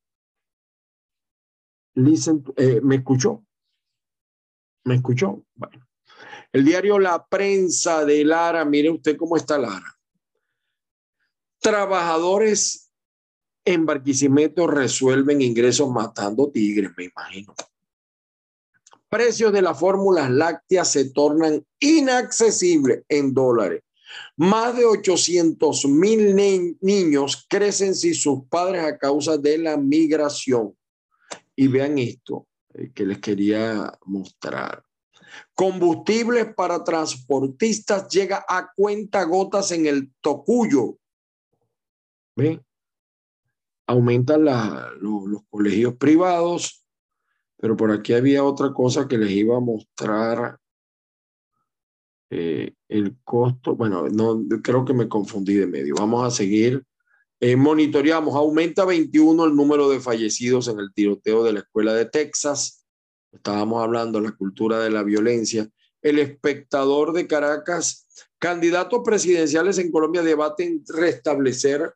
Eh, 1.94 2.80
¿Me 2.82 2.96
escuchó? 2.96 3.44
¿Me 4.84 4.96
escuchó? 4.96 5.44
Bueno. 5.54 5.83
El 6.54 6.64
diario 6.64 7.00
La 7.00 7.26
Prensa 7.26 8.04
de 8.04 8.24
Lara, 8.24 8.64
mire 8.64 8.88
usted 8.88 9.16
cómo 9.16 9.36
está 9.36 9.58
Lara. 9.58 9.98
Trabajadores 11.58 12.92
en 13.64 13.84
Barquisimeto 13.84 14.68
resuelven 14.68 15.42
ingresos 15.42 15.90
matando 15.90 16.52
tigres, 16.52 16.92
me 16.96 17.06
imagino. 17.06 17.54
Precios 19.08 19.52
de 19.52 19.62
las 19.62 19.80
fórmulas 19.80 20.30
lácteas 20.30 20.92
se 20.92 21.10
tornan 21.10 21.66
inaccesibles 21.80 23.02
en 23.08 23.34
dólares. 23.34 23.82
Más 24.36 24.76
de 24.76 24.84
800 24.84 25.86
mil 25.86 26.36
niños 26.80 27.46
crecen 27.48 27.96
sin 27.96 28.14
sus 28.14 28.44
padres 28.48 28.84
a 28.84 28.96
causa 28.96 29.36
de 29.38 29.58
la 29.58 29.76
migración. 29.76 30.76
Y 31.56 31.66
vean 31.66 31.98
esto 31.98 32.46
eh, 32.74 32.92
que 32.94 33.04
les 33.04 33.18
quería 33.18 33.92
mostrar. 34.04 34.84
Combustibles 35.54 36.54
para 36.54 36.84
transportistas 36.84 38.08
llega 38.08 38.44
a 38.48 38.70
cuenta 38.74 39.24
gotas 39.24 39.72
en 39.72 39.86
el 39.86 40.12
Tocuyo. 40.20 40.98
¿Ven? 42.36 42.64
Aumentan 43.86 44.44
los 44.44 45.42
colegios 45.50 45.94
privados, 45.96 46.84
pero 47.58 47.76
por 47.76 47.90
aquí 47.90 48.14
había 48.14 48.42
otra 48.42 48.72
cosa 48.72 49.06
que 49.06 49.18
les 49.18 49.30
iba 49.30 49.56
a 49.56 49.60
mostrar 49.60 50.58
eh, 52.30 52.74
el 52.88 53.16
costo, 53.22 53.76
bueno, 53.76 54.08
no 54.08 54.42
creo 54.62 54.84
que 54.84 54.92
me 54.92 55.08
confundí 55.08 55.54
de 55.54 55.66
medio. 55.66 55.94
Vamos 55.96 56.26
a 56.26 56.30
seguir. 56.30 56.84
Eh, 57.40 57.56
monitoreamos, 57.56 58.34
aumenta 58.34 58.84
21 58.84 59.44
el 59.44 59.54
número 59.54 59.88
de 59.88 60.00
fallecidos 60.00 60.68
en 60.68 60.80
el 60.80 60.92
tiroteo 60.92 61.44
de 61.44 61.52
la 61.52 61.60
escuela 61.60 61.94
de 61.94 62.06
Texas. 62.06 62.83
Estábamos 63.34 63.82
hablando 63.82 64.20
de 64.20 64.28
la 64.28 64.36
cultura 64.36 64.80
de 64.80 64.90
la 64.90 65.02
violencia. 65.02 65.68
El 66.00 66.18
espectador 66.18 67.12
de 67.12 67.26
Caracas, 67.26 68.06
candidatos 68.38 69.00
presidenciales 69.04 69.78
en 69.78 69.90
Colombia 69.90 70.22
debaten 70.22 70.84
restablecer 70.86 71.94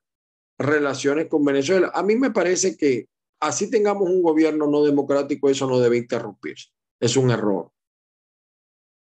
relaciones 0.59 1.29
con 1.29 1.45
Venezuela. 1.45 1.91
A 1.95 2.03
mí 2.03 2.17
me 2.17 2.31
parece 2.31 2.77
que 2.77 3.09
así 3.41 3.71
tengamos 3.71 4.09
un 4.09 4.23
gobierno 4.23 4.67
no 4.67 4.83
democrático, 4.83 5.49
eso 5.49 5.69
no 5.69 5.79
debe 5.79 5.99
interrumpirse. 5.99 6.69
Es 7.01 7.17
un 7.17 7.31
error 7.31 7.71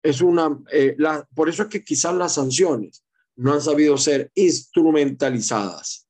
es 0.04 0.22
una, 0.22 0.58
eh, 0.72 0.96
por 1.36 1.50
eso 1.50 1.64
es 1.64 1.70
que 1.70 1.84
quizás 1.84 2.16
las 2.16 2.36
sanciones 2.36 3.04
no 3.36 3.54
han 3.54 3.62
sabido 3.62 3.98
ser 3.98 4.32
instrumentalizadas. 4.36 6.08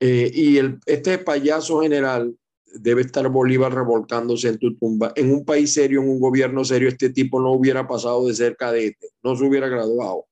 Eh, 0.00 0.30
y 0.32 0.58
el, 0.58 0.80
este 0.86 1.18
payaso 1.18 1.80
general 1.80 2.36
debe 2.74 3.02
estar 3.02 3.28
Bolívar 3.28 3.72
revolcándose 3.74 4.48
en 4.48 4.58
tu 4.58 4.76
tumba. 4.76 5.12
En 5.16 5.32
un 5.32 5.44
país 5.44 5.72
serio, 5.72 6.02
en 6.02 6.08
un 6.08 6.20
gobierno 6.20 6.64
serio, 6.64 6.88
este 6.88 7.10
tipo 7.10 7.40
no 7.40 7.52
hubiera 7.52 7.86
pasado 7.86 8.26
de 8.26 8.34
ser 8.34 8.56
cadete, 8.56 9.10
no 9.22 9.36
se 9.36 9.44
hubiera 9.44 9.68
graduado. 9.68 10.26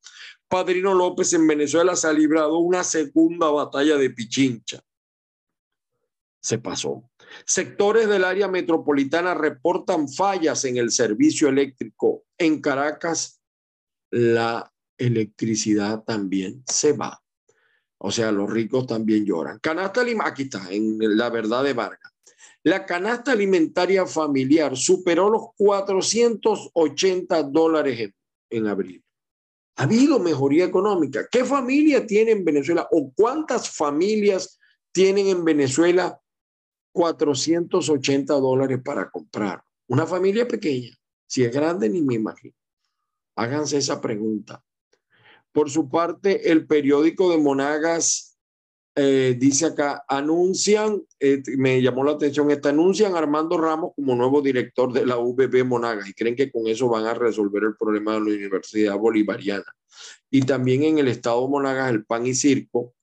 Padrino 0.49 0.93
López 0.93 1.33
en 1.33 1.47
Venezuela 1.47 1.97
se 1.97 2.09
ha 2.09 2.13
librado 2.13 2.59
una 2.59 2.85
segunda 2.85 3.51
batalla 3.51 3.97
de 3.97 4.11
Pichincha. 4.11 4.83
Se 6.43 6.59
pasó. 6.59 7.09
Sectores 7.47 8.09
del 8.09 8.25
área 8.25 8.49
metropolitana 8.49 9.33
reportan 9.33 10.09
fallas 10.09 10.65
en 10.65 10.77
el 10.77 10.91
servicio 10.91 11.49
eléctrico. 11.49 12.25
En 12.37 12.61
Caracas, 12.61 13.41
la 14.11 14.71
electricidad 14.99 16.03
también 16.03 16.63
se 16.67 16.93
va. 16.93 17.23
O 17.99 18.11
sea, 18.11 18.33
los 18.33 18.51
ricos 18.51 18.87
también 18.87 19.25
lloran. 19.25 19.59
Canasta 19.61 20.03
está, 20.37 20.71
en 20.71 20.99
la 21.17 21.31
verdad 21.31 21.63
de 21.63 21.73
Vargas. 21.73 22.12
La 22.65 22.87
canasta 22.87 23.33
alimentaria 23.33 24.07
familiar 24.07 24.77
superó 24.77 25.29
los 25.29 25.43
480 25.57 27.43
dólares 27.45 28.01
en, 28.01 28.15
en 28.51 28.67
abril. 28.69 29.05
Ha 29.77 29.85
habido 29.85 30.19
mejoría 30.19 30.65
económica. 30.65 31.27
¿Qué 31.31 31.45
familia 31.45 32.07
tiene 32.07 32.33
en 32.33 32.45
Venezuela 32.45 32.87
o 32.93 33.13
cuántas 33.15 33.69
familias 33.69 34.61
tienen 34.93 35.27
en 35.27 35.45
Venezuela 35.45 36.21
480 36.93 38.35
dólares 38.35 38.81
para 38.85 39.11
comprar? 39.11 39.63
Una 39.89 40.07
familia 40.07 40.47
pequeña. 40.47 40.97
Si 41.27 41.43
es 41.43 41.53
grande, 41.53 41.89
ni 41.89 42.03
me 42.03 42.15
imagino. 42.15 42.55
Háganse 43.35 43.79
esa 43.79 44.01
pregunta. 44.01 44.63
Por 45.51 45.71
su 45.71 45.89
parte, 45.89 46.51
el 46.51 46.67
periódico 46.67 47.31
de 47.31 47.39
Monagas 47.39 48.32
eh, 48.95 49.37
dice 49.39 49.67
acá, 49.67 50.05
anuncian, 50.07 51.03
eh, 51.19 51.43
me 51.57 51.81
llamó 51.81 52.05
la 52.05 52.13
atención, 52.13 52.51
esta 52.51 52.69
anuncian 52.69 53.17
Armando 53.17 53.57
Ramos 53.57 53.93
como 53.97 54.15
nuevo 54.15 54.43
director 54.43 54.93
de 54.93 55.07
la 55.07 55.19
UBB 55.19 55.65
Monagas 55.65 56.09
y 56.09 56.15
creen 56.15 56.37
que 56.37 56.51
con 56.51 56.67
eso 56.67 56.89
van 56.89 57.07
a 57.07 57.15
resolver 57.15 57.63
el 57.65 57.77
problema 57.77 58.15
de 58.15 58.21
la 58.21 58.27
Universidad 58.27 58.99
Bolivariana. 58.99 59.65
Y 60.31 60.43
también 60.43 60.85
en 60.85 60.99
el 60.99 61.09
estado 61.09 61.47
Monagas, 61.49 61.91
el 61.91 62.05
pan 62.05 62.27
y 62.27 62.35
circo. 62.35 62.95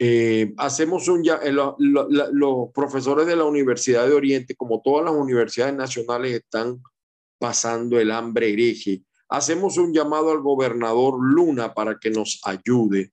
Eh, 0.00 0.54
hacemos 0.58 1.08
un 1.08 1.24
ya, 1.24 1.40
los 1.48 2.70
profesores 2.72 3.26
de 3.26 3.34
la 3.34 3.44
Universidad 3.44 4.06
de 4.06 4.14
Oriente, 4.14 4.54
como 4.54 4.80
todas 4.80 5.04
las 5.04 5.14
universidades 5.14 5.74
nacionales, 5.74 6.34
están 6.34 6.80
pasando 7.38 7.98
el 7.98 8.12
hambre 8.12 8.52
hereje 8.52 9.02
hacemos 9.28 9.76
un 9.76 9.92
llamado 9.92 10.30
al 10.30 10.40
gobernador 10.40 11.18
Luna 11.20 11.74
para 11.74 11.98
que 11.98 12.10
nos 12.10 12.40
ayude. 12.44 13.12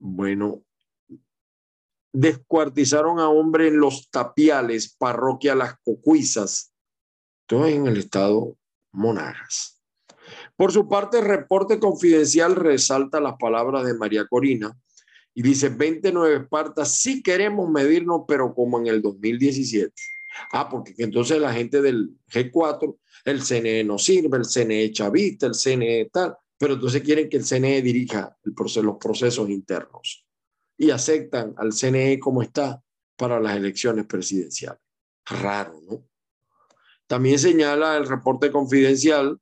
Bueno, 0.00 0.64
descuartizaron 2.12 3.20
a 3.20 3.28
hombre 3.28 3.68
en 3.68 3.78
los 3.78 4.10
tapiales, 4.10 4.96
parroquia 4.96 5.54
Las 5.54 5.78
Cocuizas, 5.84 6.72
todo 7.46 7.66
en 7.66 7.86
el 7.86 7.98
estado 7.98 8.56
Monagas. 8.92 9.80
Por 10.56 10.72
su 10.72 10.88
parte, 10.88 11.18
el 11.18 11.24
reporte 11.26 11.78
confidencial 11.78 12.56
resalta 12.56 13.20
las 13.20 13.34
palabras 13.38 13.84
de 13.84 13.94
María 13.94 14.26
Corina 14.26 14.76
y 15.34 15.42
dice 15.42 15.68
29 15.68 16.36
Espartas, 16.42 16.98
sí 16.98 17.22
queremos 17.22 17.70
medirnos, 17.70 18.22
pero 18.26 18.54
como 18.54 18.78
en 18.80 18.88
el 18.88 19.00
2017. 19.02 19.92
Ah, 20.52 20.68
porque 20.68 20.94
entonces 20.98 21.40
la 21.40 21.52
gente 21.52 21.82
del 21.82 22.16
G4, 22.32 22.96
el 23.24 23.42
CNE 23.42 23.84
no 23.84 23.98
sirve, 23.98 24.38
el 24.38 24.44
CNE 24.44 24.92
chavista, 24.92 25.46
el 25.46 25.54
CNE 25.54 26.10
tal, 26.12 26.36
pero 26.60 26.74
entonces 26.74 27.00
quieren 27.00 27.30
que 27.30 27.38
el 27.38 27.46
CNE 27.46 27.80
dirija 27.80 28.36
los 28.44 28.96
procesos 28.98 29.48
internos 29.48 30.26
y 30.76 30.90
aceptan 30.90 31.54
al 31.56 31.72
CNE 31.72 32.18
como 32.20 32.42
está 32.42 32.84
para 33.16 33.40
las 33.40 33.56
elecciones 33.56 34.04
presidenciales. 34.04 34.78
Raro, 35.24 35.80
¿no? 35.88 36.06
También 37.06 37.38
señala 37.38 37.96
el 37.96 38.06
reporte 38.06 38.52
confidencial, 38.52 39.40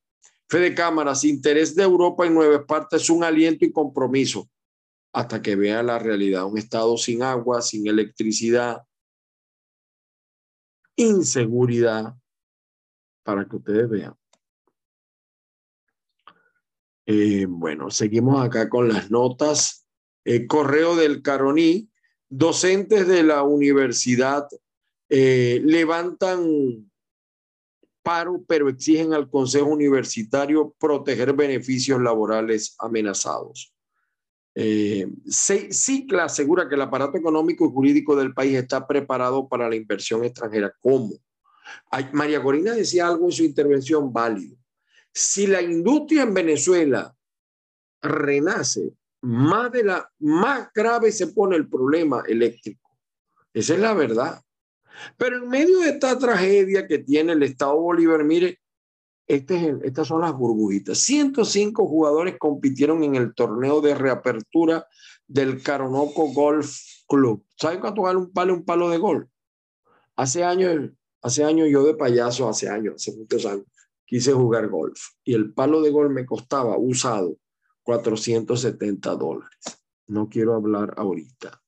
Fede 0.49 0.77
Cámaras, 0.77 1.25
interés 1.25 1.75
de 1.75 1.83
Europa 1.83 2.25
en 2.25 2.35
Nueva 2.35 2.55
Esparta 2.55 2.97
es 2.97 3.11
un 3.11 3.25
aliento 3.25 3.65
y 3.65 3.73
compromiso 3.73 4.49
hasta 5.13 5.43
que 5.43 5.57
vea 5.57 5.83
la 5.83 5.99
realidad, 5.99 6.47
un 6.47 6.57
estado 6.57 6.97
sin 6.97 7.25
agua, 7.25 7.63
sin 7.63 7.89
electricidad, 7.89 8.85
inseguridad 10.95 12.15
para 13.25 13.45
que 13.49 13.57
ustedes 13.57 13.89
vean. 13.89 14.15
Eh, 17.11 17.47
bueno, 17.49 17.91
seguimos 17.91 18.45
acá 18.45 18.69
con 18.69 18.89
las 18.89 19.11
notas. 19.11 19.87
Eh, 20.27 20.47
correo 20.47 20.95
del 20.95 21.23
Caroní. 21.23 21.89
Docentes 22.29 23.09
de 23.09 23.23
la 23.23 23.43
universidad 23.45 24.47
eh, 25.09 25.63
levantan 25.65 26.91
paro, 28.03 28.45
pero 28.47 28.69
exigen 28.69 29.15
al 29.15 29.31
Consejo 29.31 29.69
Universitario 29.69 30.75
proteger 30.79 31.33
beneficios 31.33 31.99
laborales 32.03 32.77
amenazados. 32.79 33.73
CICLA 34.55 36.25
asegura 36.25 36.69
que 36.69 36.75
el 36.75 36.83
aparato 36.83 37.17
económico 37.17 37.65
y 37.65 37.71
jurídico 37.71 38.17
del 38.17 38.35
país 38.35 38.57
está 38.57 38.87
preparado 38.87 39.49
para 39.49 39.69
la 39.69 39.77
inversión 39.77 40.25
extranjera. 40.25 40.75
¿Cómo? 40.81 41.15
María 42.13 42.43
Corina 42.43 42.75
decía 42.75 43.07
algo 43.07 43.27
en 43.27 43.33
su 43.33 43.45
intervención 43.45 44.13
válido. 44.13 44.58
Si 45.13 45.47
la 45.47 45.63
industria 45.63 46.23
en 46.23 46.35
Venezuela 46.35 47.15
renace, 48.03 48.93
más, 49.23 49.73
de 49.73 49.85
la, 49.85 50.11
más 50.21 50.69
grave 50.73 51.11
se 51.13 51.29
pone 51.29 51.57
el 51.57 51.69
problema 51.69 52.23
eléctrico. 52.27 52.91
Esa 53.53 53.75
es 53.75 53.81
la 53.81 53.95
verdad. 53.95 54.41
Pero 55.17 55.39
en 55.39 55.49
medio 55.49 55.81
de 55.81 55.91
esta 55.91 56.19
tragedia 56.19 56.87
que 56.87 56.99
tiene 56.99 57.33
el 57.33 57.43
Estado 57.43 57.81
Bolívar, 57.81 58.25
mire, 58.25 58.61
este 59.27 59.77
estas 59.83 60.09
son 60.09 60.23
las 60.23 60.33
burbujitas. 60.33 60.99
105 60.99 61.87
jugadores 61.87 62.37
compitieron 62.39 63.05
en 63.05 63.15
el 63.15 63.35
torneo 63.35 63.81
de 63.81 63.95
reapertura 63.95 64.87
del 65.27 65.63
Caronoco 65.63 66.33
Golf 66.33 66.75
Club. 67.07 67.45
¿Saben 67.57 67.81
cuánto 67.81 68.03
vale 68.03 68.19
un 68.19 68.33
palo, 68.33 68.55
un 68.55 68.65
palo 68.65 68.89
de 68.89 68.99
golf? 68.99 69.29
Hace 70.17 70.43
años, 70.43 70.91
hace 71.23 71.45
años 71.45 71.69
yo 71.71 71.85
de 71.85 71.95
payaso, 71.95 72.49
hace 72.49 72.69
años, 72.69 72.95
hace 72.97 73.17
muchos 73.17 73.45
años, 73.45 73.67
quise 74.09 74.33
jugar 74.33 74.69
golf 74.69 74.99
y 75.23 75.35
el 75.35 75.53
palo 75.53 75.83
de 75.83 75.91
golf 75.91 76.11
me 76.11 76.25
costaba 76.25 76.79
usado 76.79 77.37
470 77.83 79.15
dólares. 79.17 79.59
No 80.07 80.29
quiero 80.29 80.55
hablar 80.55 80.95
ahorita. 80.97 81.63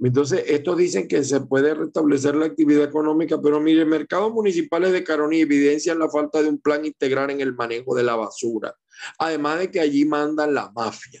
Entonces, 0.00 0.44
estos 0.46 0.76
dicen 0.76 1.08
que 1.08 1.24
se 1.24 1.40
puede 1.40 1.74
restablecer 1.74 2.36
la 2.36 2.46
actividad 2.46 2.84
económica, 2.84 3.40
pero 3.42 3.60
mire, 3.60 3.84
mercados 3.84 4.32
municipales 4.32 4.92
de 4.92 5.02
Caroní 5.02 5.40
evidencian 5.40 5.98
la 5.98 6.08
falta 6.08 6.40
de 6.40 6.48
un 6.48 6.58
plan 6.58 6.84
integral 6.84 7.30
en 7.30 7.40
el 7.40 7.54
manejo 7.54 7.96
de 7.96 8.04
la 8.04 8.14
basura, 8.14 8.76
además 9.18 9.58
de 9.58 9.70
que 9.72 9.80
allí 9.80 10.04
mandan 10.04 10.54
la 10.54 10.70
mafia, 10.70 11.20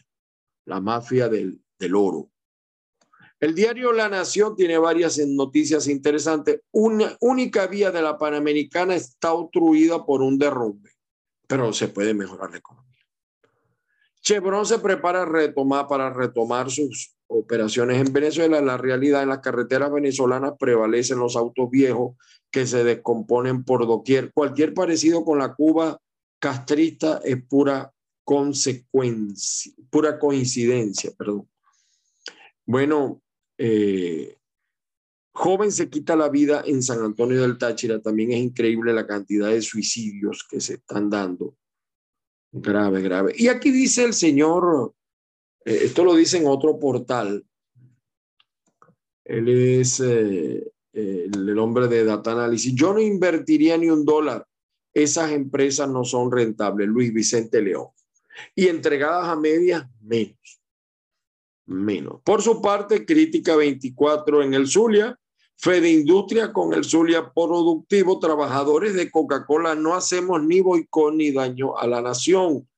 la 0.66 0.80
mafia 0.80 1.28
del, 1.28 1.60
del 1.76 1.96
oro. 1.96 2.30
El 3.40 3.54
diario 3.54 3.92
La 3.92 4.08
Nación 4.08 4.56
tiene 4.56 4.78
varias 4.78 5.16
noticias 5.18 5.86
interesantes. 5.86 6.60
Una 6.72 7.16
única 7.20 7.68
vía 7.68 7.92
de 7.92 8.02
la 8.02 8.18
Panamericana 8.18 8.96
está 8.96 9.32
obstruida 9.32 10.04
por 10.04 10.22
un 10.22 10.38
derrumbe, 10.38 10.90
pero 11.46 11.72
se 11.72 11.86
puede 11.86 12.14
mejorar 12.14 12.50
la 12.50 12.58
economía. 12.58 12.88
Chevron 14.20 14.66
se 14.66 14.80
prepara 14.80 15.22
a 15.22 15.24
retomar, 15.24 15.86
para 15.86 16.12
retomar 16.12 16.68
sus 16.68 17.14
operaciones 17.28 18.04
en 18.04 18.12
Venezuela. 18.12 18.60
La 18.60 18.76
realidad 18.76 19.22
en 19.22 19.28
las 19.28 19.38
carreteras 19.38 19.92
venezolanas 19.92 20.54
prevalecen 20.58 21.20
los 21.20 21.36
autos 21.36 21.70
viejos 21.70 22.16
que 22.50 22.66
se 22.66 22.82
descomponen 22.82 23.62
por 23.62 23.86
doquier. 23.86 24.32
Cualquier 24.32 24.74
parecido 24.74 25.24
con 25.24 25.38
la 25.38 25.54
Cuba 25.54 26.00
castrista 26.40 27.20
es 27.24 27.40
pura 27.44 27.92
consecuencia, 28.24 29.72
pura 29.90 30.18
coincidencia, 30.18 31.12
perdón. 31.16 31.48
Bueno, 32.66 33.22
eh, 33.58 34.36
joven 35.32 35.70
se 35.70 35.90
quita 35.90 36.16
la 36.16 36.28
vida 36.28 36.62
en 36.64 36.82
San 36.82 37.02
Antonio 37.02 37.42
del 37.42 37.58
Táchira. 37.58 38.00
También 38.00 38.32
es 38.32 38.38
increíble 38.38 38.92
la 38.92 39.06
cantidad 39.06 39.48
de 39.50 39.62
suicidios 39.62 40.46
que 40.48 40.60
se 40.60 40.74
están 40.74 41.10
dando. 41.10 41.56
Grave, 42.50 43.02
grave. 43.02 43.34
Y 43.36 43.48
aquí 43.48 43.70
dice 43.70 44.04
el 44.04 44.14
señor 44.14 44.94
eh, 45.68 45.84
esto 45.84 46.02
lo 46.02 46.14
dice 46.14 46.38
en 46.38 46.46
otro 46.46 46.78
portal. 46.78 47.44
Él 49.24 49.48
es 49.48 50.00
eh, 50.00 50.72
el, 50.92 51.58
hombre 51.58 51.88
de 51.88 52.04
Data 52.04 52.32
Analysis. 52.32 52.74
Yo 52.74 52.94
no 52.94 53.00
invertiría 53.00 53.76
ni 53.76 53.90
un 53.90 54.04
dólar. 54.04 54.46
Esas 54.94 55.32
empresas 55.32 55.88
no 55.90 56.04
son 56.04 56.32
rentables. 56.32 56.88
Luis 56.88 57.12
Vicente 57.12 57.60
León. 57.60 57.88
Y 58.54 58.68
entregadas 58.68 59.28
a 59.28 59.36
medias, 59.36 59.84
menos. 60.00 60.57
Menos. 61.68 62.20
Por 62.24 62.42
su 62.42 62.60
parte, 62.60 63.04
Crítica 63.04 63.54
24 63.54 64.42
en 64.42 64.54
el 64.54 64.66
Zulia. 64.66 65.18
Fede 65.56 65.90
Industria 65.90 66.52
con 66.52 66.72
el 66.72 66.84
Zulia 66.84 67.32
Productivo. 67.32 68.18
Trabajadores 68.18 68.94
de 68.94 69.10
Coca-Cola 69.10 69.74
no 69.74 69.94
hacemos 69.94 70.42
ni 70.42 70.60
boicot 70.60 71.14
ni 71.14 71.30
daño 71.30 71.76
a 71.76 71.86
la 71.86 72.00
nación. 72.00 72.68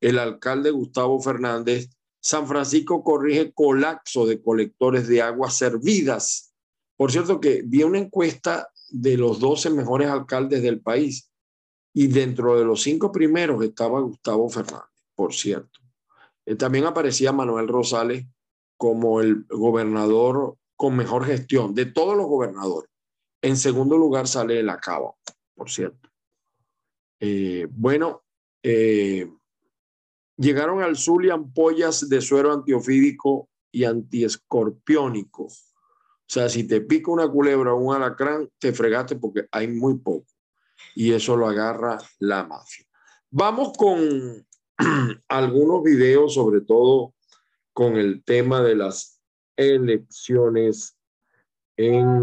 El 0.00 0.18
alcalde 0.18 0.70
Gustavo 0.70 1.20
Fernández 1.20 1.90
San 2.20 2.46
Francisco 2.46 3.02
corrige 3.02 3.52
colapso 3.52 4.26
de 4.26 4.42
colectores 4.42 5.08
de 5.08 5.22
aguas 5.22 5.56
servidas. 5.56 6.52
Por 6.96 7.10
cierto 7.10 7.40
que 7.40 7.62
vi 7.64 7.82
una 7.82 7.98
encuesta 7.98 8.68
de 8.90 9.16
los 9.16 9.40
12 9.40 9.70
mejores 9.70 10.08
alcaldes 10.08 10.62
del 10.62 10.80
país 10.80 11.30
y 11.94 12.08
dentro 12.08 12.58
de 12.58 12.64
los 12.64 12.82
cinco 12.82 13.10
primeros 13.10 13.64
estaba 13.64 14.00
Gustavo 14.00 14.48
Fernández, 14.50 14.90
por 15.14 15.32
cierto. 15.32 15.80
Eh, 16.44 16.56
también 16.56 16.84
aparecía 16.84 17.32
Manuel 17.32 17.68
Rosales 17.68 18.26
como 18.80 19.20
el 19.20 19.44
gobernador 19.50 20.56
con 20.74 20.96
mejor 20.96 21.26
gestión 21.26 21.74
de 21.74 21.84
todos 21.84 22.16
los 22.16 22.24
gobernadores. 22.24 22.90
En 23.42 23.58
segundo 23.58 23.98
lugar 23.98 24.26
sale 24.26 24.58
el 24.58 24.70
Acaba, 24.70 25.14
por 25.54 25.68
cierto. 25.68 26.08
Eh, 27.20 27.66
bueno, 27.70 28.22
eh, 28.62 29.30
llegaron 30.38 30.82
al 30.82 30.96
Zulia 30.96 31.34
ampollas 31.34 32.08
de 32.08 32.22
suero 32.22 32.54
antiofídico 32.54 33.50
y 33.70 33.84
antiescorpiónico. 33.84 35.42
O 35.44 35.52
sea, 36.26 36.48
si 36.48 36.64
te 36.64 36.80
pica 36.80 37.10
una 37.10 37.28
culebra 37.28 37.74
o 37.74 37.76
un 37.76 37.94
alacrán, 37.94 38.48
te 38.58 38.72
fregaste 38.72 39.16
porque 39.16 39.46
hay 39.52 39.68
muy 39.68 39.98
poco. 39.98 40.24
Y 40.94 41.12
eso 41.12 41.36
lo 41.36 41.46
agarra 41.46 41.98
la 42.18 42.44
mafia. 42.44 42.86
Vamos 43.28 43.76
con 43.76 44.46
algunos 45.28 45.82
videos, 45.82 46.32
sobre 46.32 46.62
todo 46.62 47.12
con 47.72 47.96
el 47.96 48.22
tema 48.24 48.62
de 48.62 48.76
las 48.76 49.20
elecciones 49.56 50.96
en 51.76 52.22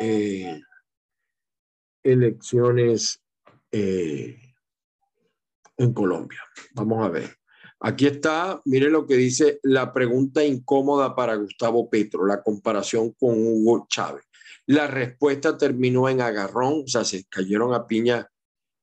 eh, 0.00 0.60
elecciones 2.02 3.22
eh, 3.72 4.38
en 5.76 5.92
Colombia. 5.92 6.40
Vamos 6.74 7.04
a 7.04 7.08
ver. 7.08 7.36
Aquí 7.80 8.06
está, 8.06 8.60
mire 8.66 8.90
lo 8.90 9.06
que 9.06 9.14
dice 9.14 9.58
la 9.62 9.92
pregunta 9.92 10.44
incómoda 10.44 11.14
para 11.14 11.36
Gustavo 11.36 11.88
Petro, 11.88 12.26
la 12.26 12.42
comparación 12.42 13.12
con 13.12 13.36
Hugo 13.38 13.86
Chávez. 13.88 14.24
La 14.66 14.86
respuesta 14.86 15.56
terminó 15.56 16.08
en 16.08 16.20
agarrón, 16.20 16.82
o 16.84 16.88
sea, 16.88 17.04
se 17.04 17.24
cayeron 17.24 17.72
a 17.72 17.86
piña 17.86 18.30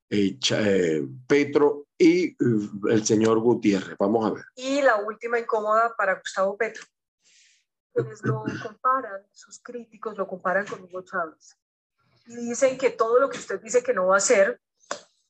eh, 0.10 0.38
eh, 0.52 1.08
Petro 1.28 1.88
y 1.98 2.32
uh, 2.43 2.88
el 2.89 3.06
señor 3.06 3.39
Gutiérrez. 3.39 3.98
Vamos 3.98 4.26
a 4.26 4.34
ver. 4.34 4.46
Y 4.56 4.82
la 4.82 4.98
última 4.98 5.39
incómoda 5.39 5.93
para 5.96 6.15
Gustavo 6.15 6.58
Petro. 6.58 6.86
Quienes 7.93 8.24
lo 8.24 8.43
comparan, 8.62 9.24
sus 9.32 9.60
críticos 9.60 10.17
lo 10.17 10.28
comparan 10.28 10.65
con 10.67 10.84
Hugo 10.84 11.02
Chávez. 11.04 11.58
Y 12.28 12.36
dicen 12.36 12.78
que 12.78 12.91
todo 12.91 13.20
lo 13.20 13.30
que 13.30 13.39
usted 13.39 13.60
dice 13.60 13.82
que 13.82 13.93
no 13.93 14.08
va 14.08 14.15
a 14.15 14.17
hacer, 14.17 14.62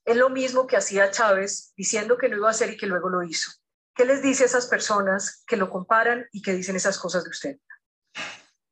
es 0.03 0.17
lo 0.17 0.29
mismo 0.29 0.67
que 0.67 0.77
hacía 0.77 1.11
Chávez 1.11 1.73
diciendo 1.77 2.17
que 2.17 2.27
no 2.27 2.37
iba 2.37 2.47
a 2.47 2.51
hacer 2.51 2.71
y 2.71 2.77
que 2.77 2.87
luego 2.87 3.09
lo 3.09 3.23
hizo. 3.23 3.51
¿Qué 3.95 4.05
les 4.05 4.21
dice 4.21 4.43
a 4.43 4.45
esas 4.47 4.67
personas 4.67 5.43
que 5.47 5.57
lo 5.57 5.69
comparan 5.69 6.27
y 6.31 6.41
que 6.41 6.53
dicen 6.53 6.75
esas 6.75 6.99
cosas 6.99 7.23
de 7.23 7.29
usted? 7.29 7.57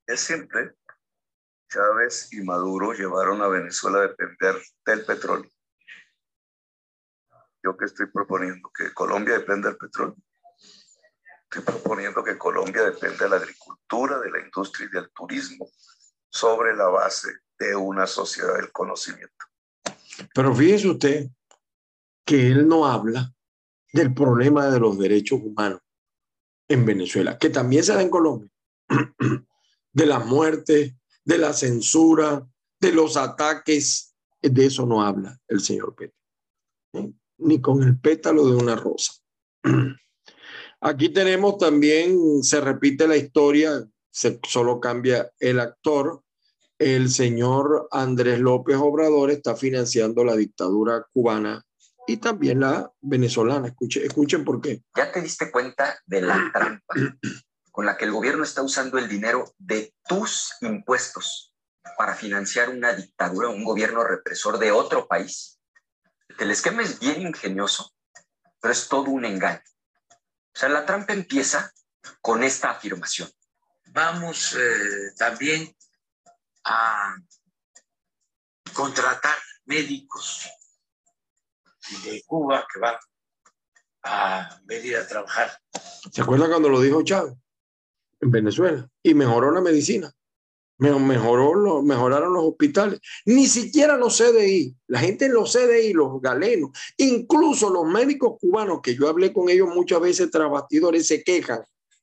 Es 0.05 0.19
simple. 0.19 0.75
Chávez 1.69 2.31
y 2.31 2.41
Maduro 2.41 2.93
llevaron 2.93 3.41
a 3.41 3.47
Venezuela 3.47 3.99
a 3.99 4.07
depender 4.07 4.61
del 4.85 5.05
petróleo. 5.05 5.51
Yo 7.65 7.75
que 7.75 7.85
estoy 7.85 8.05
proponiendo 8.05 8.69
que 8.69 8.93
Colombia 8.93 9.39
dependa 9.39 9.69
del 9.69 9.77
petróleo. 9.77 10.15
Estoy 11.49 11.63
proponiendo 11.63 12.23
que 12.23 12.37
Colombia 12.37 12.83
dependa 12.83 13.23
de 13.23 13.29
la 13.29 13.37
agricultura, 13.37 14.19
de 14.19 14.29
la 14.29 14.39
industria 14.39 14.87
y 14.87 14.95
del 14.95 15.09
turismo 15.09 15.67
sobre 16.29 16.75
la 16.75 16.85
base 16.89 17.29
de 17.57 17.75
una 17.75 18.05
sociedad 18.05 18.55
del 18.57 18.71
conocimiento. 18.71 19.45
Pero 20.35 20.53
fíjese 20.53 20.89
usted 20.89 21.29
que 22.23 22.51
él 22.51 22.67
no 22.67 22.85
habla 22.85 23.33
del 23.91 24.13
problema 24.13 24.67
de 24.67 24.79
los 24.79 24.99
derechos 24.99 25.39
humanos 25.41 25.81
en 26.67 26.85
Venezuela, 26.85 27.39
que 27.39 27.49
también 27.49 27.83
se 27.83 27.95
da 27.95 28.01
en 28.03 28.11
Colombia, 28.11 28.51
de 29.91 30.05
la 30.05 30.19
muerte, 30.19 30.99
de 31.23 31.37
la 31.39 31.51
censura, 31.51 32.47
de 32.79 32.91
los 32.91 33.17
ataques, 33.17 34.15
de 34.39 34.65
eso 34.67 34.85
no 34.85 35.01
habla 35.01 35.39
el 35.47 35.61
señor 35.61 35.95
Petro, 35.95 36.19
ni 37.37 37.61
con 37.61 37.83
el 37.83 37.99
pétalo 37.99 38.45
de 38.47 38.55
una 38.55 38.75
rosa. 38.75 39.13
Aquí 40.81 41.09
tenemos 41.09 41.57
también, 41.57 42.43
se 42.43 42.61
repite 42.61 43.07
la 43.07 43.17
historia, 43.17 43.85
se, 44.11 44.39
solo 44.47 44.79
cambia 44.79 45.31
el 45.39 45.59
actor, 45.59 46.21
el 46.77 47.09
señor 47.09 47.87
Andrés 47.91 48.39
López 48.39 48.75
Obrador 48.77 49.31
está 49.31 49.55
financiando 49.55 50.23
la 50.23 50.35
dictadura 50.35 51.05
cubana 51.13 51.63
y 52.05 52.17
también 52.17 52.59
la 52.59 52.91
venezolana. 53.01 53.69
Escuchen, 53.69 54.03
escuchen 54.03 54.43
por 54.43 54.61
qué. 54.61 54.83
¿Ya 54.95 55.11
te 55.11 55.21
diste 55.21 55.51
cuenta 55.51 55.99
de 56.05 56.21
la 56.21 56.49
trampa 56.53 56.95
con 57.71 57.85
la 57.85 57.97
que 57.97 58.05
el 58.05 58.11
gobierno 58.11 58.43
está 58.43 58.61
usando 58.61 58.97
el 58.97 59.07
dinero 59.07 59.45
de 59.57 59.93
tus 60.07 60.53
impuestos 60.61 61.53
para 61.97 62.15
financiar 62.15 62.69
una 62.69 62.93
dictadura, 62.93 63.49
un 63.49 63.63
gobierno 63.63 64.03
represor 64.03 64.59
de 64.59 64.71
otro 64.71 65.07
país? 65.07 65.54
El 66.37 66.51
esquema 66.51 66.81
es 66.81 66.99
bien 66.99 67.21
ingenioso, 67.21 67.93
pero 68.59 68.71
es 68.71 68.87
todo 68.87 69.09
un 69.11 69.25
engaño. 69.25 69.61
O 70.09 70.57
sea, 70.57 70.69
la 70.69 70.85
trampa 70.85 71.13
empieza 71.13 71.71
con 72.21 72.43
esta 72.43 72.71
afirmación. 72.71 73.29
Vamos 73.87 74.55
eh, 74.59 75.13
también 75.17 75.73
a 76.65 77.15
contratar 78.73 79.37
médicos 79.65 80.49
de 82.03 82.23
Cuba 82.25 82.65
que 82.71 82.79
van 82.79 82.95
a 84.03 84.59
venir 84.63 84.97
a 84.97 85.07
trabajar. 85.07 85.57
¿Se 86.11 86.21
acuerda 86.21 86.47
cuando 86.47 86.69
lo 86.69 86.81
dijo 86.81 87.03
Chávez 87.03 87.35
en 88.21 88.31
Venezuela? 88.31 88.89
Y 89.01 89.13
mejoró 89.13 89.51
la 89.51 89.61
medicina, 89.61 90.11
mejoraron 90.77 92.33
los 92.33 92.43
hospitales, 92.43 92.99
ni 93.25 93.47
siquiera 93.47 93.97
los 93.97 94.17
CDI, 94.17 94.75
la 94.87 94.99
gente 94.99 95.25
en 95.25 95.33
los 95.33 95.53
CDI, 95.53 95.93
los 95.93 96.21
galenos, 96.21 96.71
incluso 96.97 97.69
los 97.69 97.85
médicos 97.85 98.37
cubanos 98.39 98.81
que 98.81 98.95
yo 98.95 99.07
hablé 99.07 99.31
con 99.31 99.49
ellos 99.49 99.69
muchas 99.73 100.01
veces 100.01 100.29
tras 100.31 100.51
se 101.01 101.23
quejan 101.23 101.61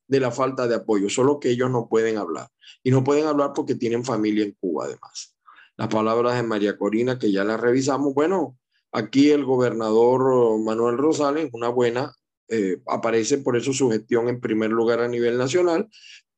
de 0.08 0.20
la 0.20 0.30
falta 0.30 0.66
de 0.66 0.74
apoyo, 0.74 1.08
solo 1.08 1.40
que 1.40 1.50
ellos 1.50 1.70
no 1.70 1.88
pueden 1.88 2.18
hablar. 2.18 2.48
Y 2.82 2.90
no 2.90 3.04
pueden 3.04 3.26
hablar 3.26 3.52
porque 3.54 3.74
tienen 3.74 4.04
familia 4.04 4.44
en 4.44 4.52
Cuba 4.52 4.84
además. 4.84 5.36
Las 5.76 5.88
palabras 5.88 6.36
de 6.36 6.42
María 6.42 6.76
Corina, 6.76 7.18
que 7.18 7.32
ya 7.32 7.44
las 7.44 7.60
revisamos, 7.60 8.12
bueno, 8.12 8.58
aquí 8.90 9.30
el 9.30 9.44
gobernador 9.44 10.58
Manuel 10.60 10.98
Rosales, 10.98 11.48
una 11.52 11.68
buena, 11.68 12.14
eh, 12.48 12.82
aparece 12.86 13.38
por 13.38 13.56
eso 13.56 13.72
su 13.72 13.90
gestión 13.90 14.28
en 14.28 14.40
primer 14.40 14.70
lugar 14.70 15.00
a 15.00 15.08
nivel 15.08 15.38
nacional. 15.38 15.88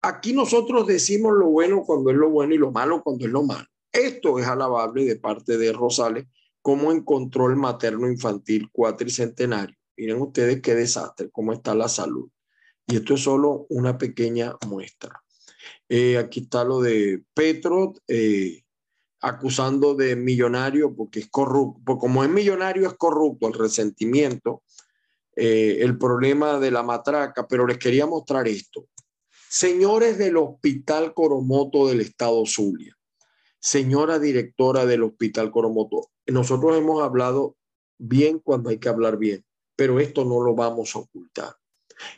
Aquí 0.05 0.35
nosotros 0.35 0.87
decimos 0.87 1.33
lo 1.33 1.47
bueno 1.47 1.83
cuando 1.83 2.11
es 2.11 2.17
lo 2.17 2.29
bueno 2.29 2.55
y 2.55 2.59
lo 2.59 2.71
malo 2.71 3.03
cuando 3.03 3.25
es 3.25 3.33
lo 3.33 3.43
malo. 3.43 3.67
Esto 3.91 4.39
es 4.39 4.47
alabable 4.47 5.07
de 5.07 5.17
parte 5.17 5.57
de 5.57 5.73
Rosales, 5.73 6.27
cómo 6.61 6.93
encontró 6.93 7.49
el 7.49 7.57
materno 7.57 8.07
infantil 8.07 8.69
cuatricentenario. 8.71 9.75
Miren 9.97 10.21
ustedes 10.21 10.61
qué 10.61 10.75
desastre, 10.75 11.31
cómo 11.31 11.55
está 11.55 11.75
la 11.75 11.89
salud. 11.89 12.29
Y 12.87 12.97
esto 12.97 13.15
es 13.15 13.23
solo 13.23 13.65
una 13.71 13.97
pequeña 13.97 14.55
muestra. 14.67 15.23
Eh, 15.89 16.19
aquí 16.19 16.41
está 16.41 16.65
lo 16.65 16.83
de 16.83 17.23
Petro 17.33 17.95
eh, 18.07 18.63
acusando 19.23 19.95
de 19.95 20.17
millonario 20.17 20.95
porque 20.95 21.21
es 21.21 21.31
corrupto. 21.31 21.81
Porque 21.83 22.01
como 22.01 22.23
es 22.25 22.29
millonario 22.29 22.87
es 22.87 22.95
corrupto, 22.95 23.49
el 23.49 23.55
resentimiento, 23.55 24.65
eh, 25.35 25.79
el 25.81 25.97
problema 25.97 26.59
de 26.59 26.71
la 26.71 26.83
matraca. 26.83 27.49
Pero 27.49 27.67
les 27.67 27.79
quería 27.79 28.05
mostrar 28.05 28.47
esto. 28.49 28.87
Señores 29.57 30.19
del 30.19 30.37
Hospital 30.37 31.15
Coromoto 31.15 31.87
del 31.87 32.01
Estado 32.01 32.45
Zulia, 32.45 32.99
señora 33.61 34.19
directora 34.19 34.85
del 34.85 35.05
Hospital 35.05 35.53
Coromoto, 35.53 36.11
nosotros 36.27 36.77
hemos 36.77 37.01
hablado 37.05 37.57
bien 37.97 38.41
cuando 38.41 38.71
hay 38.71 38.79
que 38.79 38.89
hablar 38.89 39.17
bien, 39.17 39.45
pero 39.77 40.01
esto 40.01 40.25
no 40.25 40.41
lo 40.41 40.57
vamos 40.57 40.97
a 40.97 40.99
ocultar. 40.99 41.55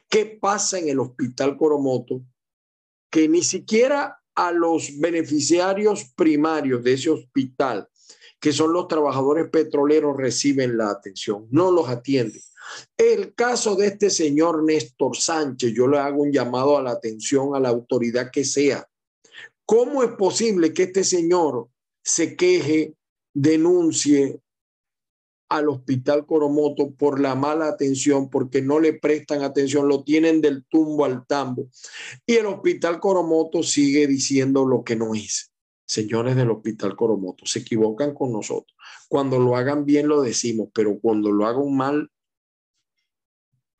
¿Qué 0.09 0.39
pasa 0.41 0.79
en 0.79 0.89
el 0.89 0.99
Hospital 0.99 1.59
Coromoto? 1.59 2.23
Que 3.11 3.29
ni 3.29 3.43
siquiera 3.43 4.19
a 4.35 4.51
los 4.51 4.99
beneficiarios 4.99 6.11
primarios 6.17 6.83
de 6.83 6.95
ese 6.95 7.11
hospital, 7.11 7.87
que 8.41 8.53
son 8.53 8.73
los 8.73 8.89
trabajadores 8.89 9.49
petroleros, 9.51 10.17
reciben 10.17 10.77
la 10.77 10.91
atención, 10.91 11.47
no 11.51 11.71
los 11.71 11.89
atienden. 11.89 12.43
El 12.97 13.35
caso 13.35 13.77
de 13.77 13.87
este 13.87 14.11
señor 14.11 14.65
Néstor 14.65 15.17
Sánchez, 15.17 15.73
yo 15.73 15.87
le 15.87 15.99
hago 15.99 16.23
un 16.23 16.33
llamado 16.33 16.77
a 16.77 16.83
la 16.83 16.91
atención 16.91 17.55
a 17.55 17.61
la 17.61 17.69
autoridad 17.69 18.31
que 18.31 18.45
sea. 18.45 18.87
¿Cómo 19.65 20.03
es 20.03 20.11
posible 20.13 20.73
que 20.73 20.85
este 20.85 21.05
señor 21.05 21.69
se 22.03 22.37
queje, 22.37 22.95
denuncie, 23.35 24.41
al 25.49 25.69
hospital 25.69 26.27
Coromoto 26.27 26.91
por 26.91 27.21
la 27.21 27.35
mala 27.35 27.69
atención, 27.69 28.29
porque 28.31 28.63
no 28.63 28.81
le 28.81 28.95
prestan 28.95 29.43
atención, 29.43 29.89
lo 29.89 30.03
tienen 30.03 30.41
del 30.41 30.65
tumbo 30.65 31.05
al 31.05 31.27
tambo. 31.27 31.69
Y 32.27 32.35
el 32.35 32.47
hospital 32.47 33.01
Coromoto 33.01 33.63
sigue 33.63 34.07
diciendo 34.07 34.65
lo 34.65 34.83
que 34.83 34.97
no 34.97 35.15
es. 35.15 35.53
Señores 35.87 36.37
del 36.37 36.51
hospital 36.51 36.97
Coromoto, 36.97 37.47
se 37.47 37.61
equivocan 37.61 38.13
con 38.13 38.33
nosotros. 38.33 38.77
Cuando 39.09 39.39
lo 39.39 39.57
hagan 39.57 39.85
bien 39.85 40.09
lo 40.09 40.21
decimos, 40.21 40.69
pero 40.75 40.99
cuando 41.01 41.31
lo 41.31 41.47
hagan 41.47 41.75
mal, 41.75 42.11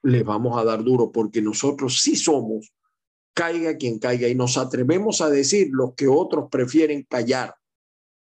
les 0.03 0.25
vamos 0.25 0.57
a 0.57 0.65
dar 0.65 0.85
duro, 0.85 1.11
porque 1.11 1.43
nosotros 1.43 2.01
sí 2.01 2.15
somos, 2.15 2.73
caiga 3.35 3.77
quien 3.77 3.99
caiga, 3.99 4.29
y 4.29 4.35
nos 4.35 4.57
atrevemos 4.57 5.21
a 5.21 5.29
decir 5.29 5.69
lo 5.73 5.95
que 5.95 6.07
otros 6.07 6.49
prefieren 6.49 7.03
callar 7.03 7.57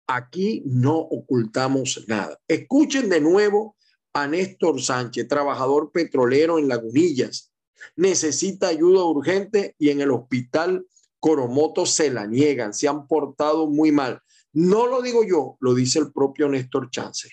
Aquí 0.07 0.63
no 0.67 0.99
ocultamos 0.99 2.05
nada. 2.09 2.39
Escuchen 2.47 3.09
de 3.09 3.21
nuevo 3.21 3.77
a 4.13 4.27
Néstor 4.27 4.81
Sánchez, 4.83 5.29
trabajador 5.29 5.93
petrolero 5.93 6.59
en 6.59 6.69
Lagunillas, 6.69 7.53
necesita 7.97 8.69
ayuda 8.69 9.05
urgente 9.05 9.75
y 9.79 9.91
en 9.91 10.01
el 10.03 10.11
hospital 10.11 10.87
Coromoto 11.25 11.87
se 11.87 12.11
la 12.11 12.27
niegan, 12.27 12.75
se 12.75 12.87
han 12.87 13.09
portado 13.09 13.67
muy 13.67 13.91
mal. 13.91 14.23
No 14.53 14.87
lo 14.87 15.01
digo 15.01 15.25
yo, 15.25 15.57
lo 15.61 15.73
dice 15.73 15.99
el 15.99 16.13
propio 16.13 16.51
Néstor 16.51 16.91
Chance, 16.91 17.31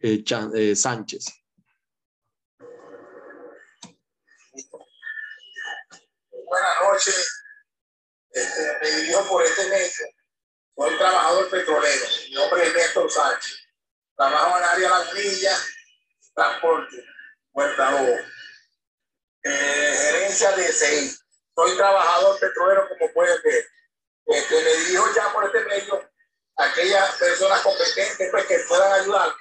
eh, 0.00 0.22
eh, 0.54 0.76
Sánchez. 0.76 1.24
Buenas 6.30 6.76
noches. 6.88 7.42
Este, 8.30 8.62
me 8.80 8.90
dirijo 9.00 9.28
por 9.28 9.42
este 9.42 9.70
medio. 9.70 9.90
Soy 10.76 10.96
trabajador 10.96 11.50
petrolero. 11.50 12.04
Mi 12.28 12.34
nombre 12.36 12.64
es 12.64 12.74
Néstor 12.74 13.10
Sánchez. 13.10 13.58
Trabajo 14.16 14.56
en 14.56 14.64
área 14.66 14.88
de 14.88 15.04
las 15.04 15.14
millas, 15.14 15.68
transporte, 16.32 17.04
puerta 17.50 18.20
eh, 19.42 19.96
gerencia 20.12 20.52
de 20.52 20.72
seis 20.72 21.25
soy 21.56 21.76
trabajador 21.76 22.38
petrolero, 22.38 22.88
como 22.88 23.12
pueden 23.12 23.42
ver. 23.42 23.68
Este, 24.26 24.62
me 24.62 24.72
dirijo 24.74 25.06
ya 25.14 25.32
por 25.32 25.44
este 25.46 25.60
medio 25.64 26.10
a 26.58 26.64
aquellas 26.64 27.16
personas 27.16 27.60
competentes 27.62 28.30
pues, 28.30 28.46
que 28.46 28.58
puedan 28.68 28.92
ayudar, 28.92 29.34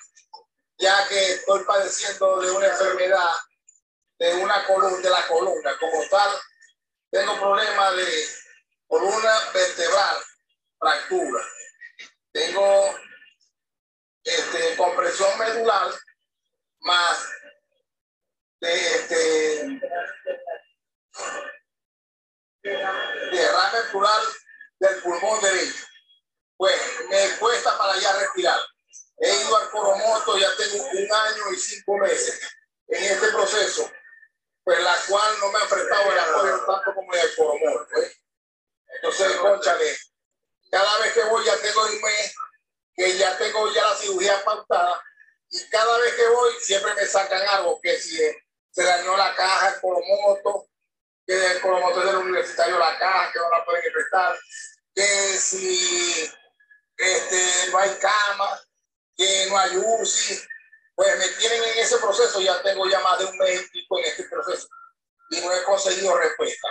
ya 0.78 1.08
que 1.08 1.34
estoy 1.34 1.64
padeciendo 1.66 2.40
de 2.40 2.52
una 2.52 2.68
enfermedad 2.68 3.32
de 4.20 4.34
una 4.36 4.66
columna, 4.66 4.98
de 4.98 5.10
la 5.10 5.28
columna. 5.28 5.78
Como 5.78 6.08
tal, 6.10 6.32
tengo 7.12 7.38
problemas 7.38 7.96
de 7.98 8.28
columna 8.88 9.52
vertebral, 9.54 10.18
fractura. 10.80 11.44
Tengo 12.32 12.96
este, 14.24 14.78
compresión 14.78 15.38
medular 15.38 15.92
más 16.80 17.30
de, 18.62 18.74
este, 18.74 19.82
derrame 22.66 23.90
plural 23.92 24.22
del 24.80 25.02
pulmón 25.02 25.42
derecho. 25.42 25.86
Pues 26.58 26.76
me 27.10 27.38
cuesta 27.38 27.78
para 27.78 27.98
ya 28.00 28.14
respirar. 28.14 28.60
He 29.18 29.42
ido 29.42 29.58
al 29.58 29.70
Coromoto, 29.70 30.38
ya 30.38 30.50
tengo 30.58 30.84
un 30.84 31.14
año 31.14 31.52
y 31.54 31.58
cinco 31.58 31.98
meses 31.98 32.40
en 32.88 33.04
este 33.04 33.28
proceso, 33.30 33.90
pues 34.64 34.80
la 34.82 34.96
cual 35.08 35.40
no 35.40 35.52
me 35.52 35.60
ha 35.60 35.68
prestado 35.68 36.12
el 36.12 36.20
apoyo 36.20 36.66
tanto 36.66 36.94
como 36.94 37.14
el 37.14 37.36
Coromoto. 37.36 38.02
¿eh? 38.02 38.12
Entonces, 38.96 39.36
conchale, 39.38 39.98
cada 40.70 40.98
vez 41.00 41.14
que 41.14 41.24
voy 41.24 41.46
ya 41.46 41.58
tengo 41.58 41.86
un 41.86 42.02
mes, 42.02 42.36
que 42.96 43.18
ya 43.18 43.38
tengo 43.38 43.74
ya 43.74 43.84
la 43.84 43.96
cirugía 43.96 44.44
pautada, 44.44 45.02
y 45.50 45.70
cada 45.70 45.98
vez 46.00 46.14
que 46.16 46.28
voy 46.28 46.54
siempre 46.62 46.94
me 46.96 47.06
sacan 47.06 47.42
algo, 47.48 47.80
que 47.82 47.98
si 48.00 48.18
se 48.72 48.84
dañó 48.84 49.16
la 49.16 49.34
caja, 49.36 49.70
el 49.70 49.82
Coromoto, 49.82 50.68
que 51.26 51.60
con 51.62 51.80
los 51.80 52.06
del 52.06 52.16
universitario 52.16 52.78
la 52.78 52.98
caja, 53.00 53.32
que 53.32 53.40
no 53.40 53.50
la 53.50 53.66
pueden 53.66 53.94
prestar, 53.94 54.38
que 54.94 55.38
si 55.38 56.32
este, 56.98 57.72
no 57.72 57.78
hay 57.80 57.90
cama, 57.96 58.62
que 59.16 59.48
no 59.50 59.58
hay 59.58 59.78
UCI, 59.78 60.42
pues 60.96 61.18
me 61.18 61.28
tienen 61.40 61.64
en 61.64 61.80
ese 61.80 61.98
proceso, 61.98 62.40
ya 62.40 62.62
tengo 62.62 62.88
ya 62.88 63.00
más 63.00 63.20
de 63.20 63.26
un 63.26 63.38
mes 63.38 63.62
y 63.62 63.70
pico 63.70 64.00
en 64.00 64.06
este 64.06 64.24
proceso 64.24 64.68
y 65.30 65.42
no 65.42 65.52
he 65.52 65.64
conseguido 65.64 66.18
respuesta. 66.18 66.68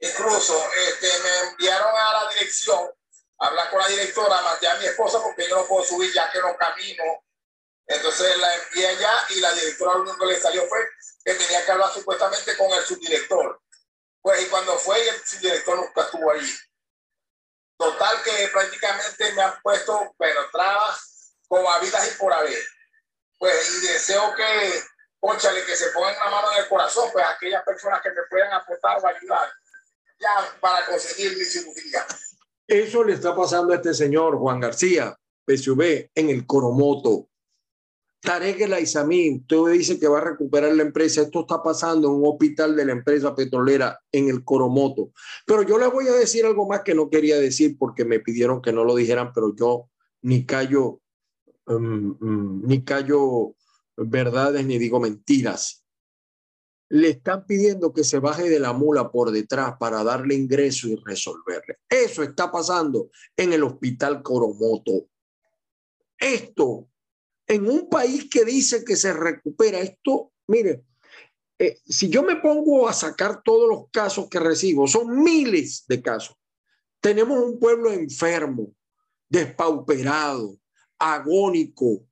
Incluso 0.00 0.70
este, 0.88 1.08
me 1.20 1.50
enviaron 1.50 1.94
a 1.96 2.24
la 2.24 2.32
dirección, 2.32 2.90
a 3.38 3.46
hablar 3.46 3.70
con 3.70 3.80
la 3.80 3.88
directora, 3.88 4.42
mandé 4.42 4.68
a 4.68 4.74
mi 4.76 4.86
esposa 4.86 5.22
porque 5.22 5.48
yo 5.48 5.56
no 5.56 5.66
puedo 5.66 5.84
subir 5.84 6.12
ya 6.12 6.30
que 6.30 6.40
no 6.40 6.56
camino. 6.56 7.04
Entonces 7.86 8.36
la 8.38 8.54
envié 8.54 8.88
allá 8.88 9.26
y 9.30 9.40
la 9.40 9.52
directora 9.52 9.94
lo 9.94 10.02
único 10.02 10.18
que 10.18 10.26
le 10.26 10.40
salió 10.40 10.66
fue 10.66 10.78
que 11.24 11.34
tenía 11.34 11.64
que 11.64 11.72
hablar 11.72 11.92
supuestamente 11.92 12.56
con 12.56 12.70
el 12.72 12.84
subdirector. 12.84 13.60
Pues 14.24 14.42
y 14.42 14.46
cuando 14.48 14.78
fue, 14.78 14.96
el 15.06 15.38
director 15.38 15.76
nunca 15.76 16.00
estuvo 16.00 16.30
ahí. 16.30 16.50
Total 17.76 18.22
que 18.24 18.48
prácticamente 18.50 19.32
me 19.34 19.42
han 19.42 19.60
puesto, 19.60 20.14
pero 20.18 20.40
trabas 20.50 21.36
como 21.46 21.70
habidas 21.70 22.10
y 22.10 22.18
por 22.18 22.32
haber. 22.32 22.58
Pues 23.38 23.70
y 23.70 23.86
deseo 23.86 24.34
que, 24.34 24.82
ponchale, 25.20 25.62
que 25.66 25.76
se 25.76 25.90
pongan 25.90 26.16
la 26.16 26.30
mano 26.30 26.52
en 26.52 26.62
el 26.62 26.68
corazón, 26.70 27.10
pues 27.12 27.22
aquellas 27.26 27.62
personas 27.64 28.00
que 28.00 28.12
me 28.12 28.22
puedan 28.30 28.50
aportar 28.54 28.98
o 28.98 29.06
ayudar, 29.06 29.52
ya 30.18 30.58
para 30.58 30.86
conseguir 30.86 31.36
mi 31.36 31.44
cirugía. 31.44 32.06
Eso 32.66 33.04
le 33.04 33.12
está 33.12 33.36
pasando 33.36 33.74
a 33.74 33.76
este 33.76 33.92
señor 33.92 34.38
Juan 34.38 34.58
García, 34.58 35.14
PSV, 35.46 36.12
en 36.14 36.30
el 36.30 36.46
Coromoto. 36.46 37.28
Tarek 38.24 38.58
El 38.62 38.72
Aizamí, 38.72 39.36
usted 39.36 39.72
dice 39.72 40.00
que 40.00 40.08
va 40.08 40.16
a 40.16 40.24
recuperar 40.24 40.74
la 40.74 40.82
empresa. 40.82 41.20
Esto 41.20 41.40
está 41.40 41.62
pasando 41.62 42.08
en 42.08 42.14
un 42.14 42.26
hospital 42.26 42.74
de 42.74 42.86
la 42.86 42.92
empresa 42.92 43.34
petrolera 43.34 44.00
en 44.10 44.30
el 44.30 44.42
Coromoto. 44.42 45.12
Pero 45.46 45.62
yo 45.62 45.78
le 45.78 45.88
voy 45.88 46.08
a 46.08 46.14
decir 46.14 46.46
algo 46.46 46.66
más 46.66 46.80
que 46.80 46.94
no 46.94 47.10
quería 47.10 47.38
decir 47.38 47.76
porque 47.78 48.06
me 48.06 48.20
pidieron 48.20 48.62
que 48.62 48.72
no 48.72 48.82
lo 48.82 48.94
dijeran, 48.94 49.30
pero 49.34 49.54
yo 49.54 49.90
ni 50.22 50.46
callo, 50.46 51.02
um, 51.66 52.16
um, 52.18 52.62
ni 52.66 52.82
callo 52.82 53.56
verdades 53.94 54.64
ni 54.64 54.78
digo 54.78 54.98
mentiras. 55.00 55.84
Le 56.88 57.10
están 57.10 57.44
pidiendo 57.44 57.92
que 57.92 58.04
se 58.04 58.20
baje 58.20 58.48
de 58.48 58.58
la 58.58 58.72
mula 58.72 59.12
por 59.12 59.32
detrás 59.32 59.76
para 59.78 60.02
darle 60.02 60.34
ingreso 60.34 60.88
y 60.88 60.96
resolverle. 60.96 61.76
Eso 61.90 62.22
está 62.22 62.50
pasando 62.50 63.10
en 63.36 63.52
el 63.52 63.64
hospital 63.64 64.22
Coromoto. 64.22 65.08
Esto 66.18 66.88
en 67.46 67.68
un 67.68 67.88
país 67.88 68.28
que 68.30 68.44
dice 68.44 68.84
que 68.84 68.96
se 68.96 69.12
recupera 69.12 69.80
esto, 69.80 70.32
mire, 70.46 70.84
eh, 71.58 71.78
si 71.86 72.08
yo 72.08 72.22
me 72.22 72.36
pongo 72.36 72.88
a 72.88 72.92
sacar 72.92 73.42
todos 73.42 73.68
los 73.68 73.90
casos 73.90 74.28
que 74.28 74.40
recibo, 74.40 74.88
son 74.88 75.22
miles 75.22 75.84
de 75.86 76.02
casos. 76.02 76.36
Tenemos 77.00 77.38
un 77.38 77.58
pueblo 77.58 77.92
enfermo, 77.92 78.74
despauperado, 79.28 80.58
agónico, 80.98 82.06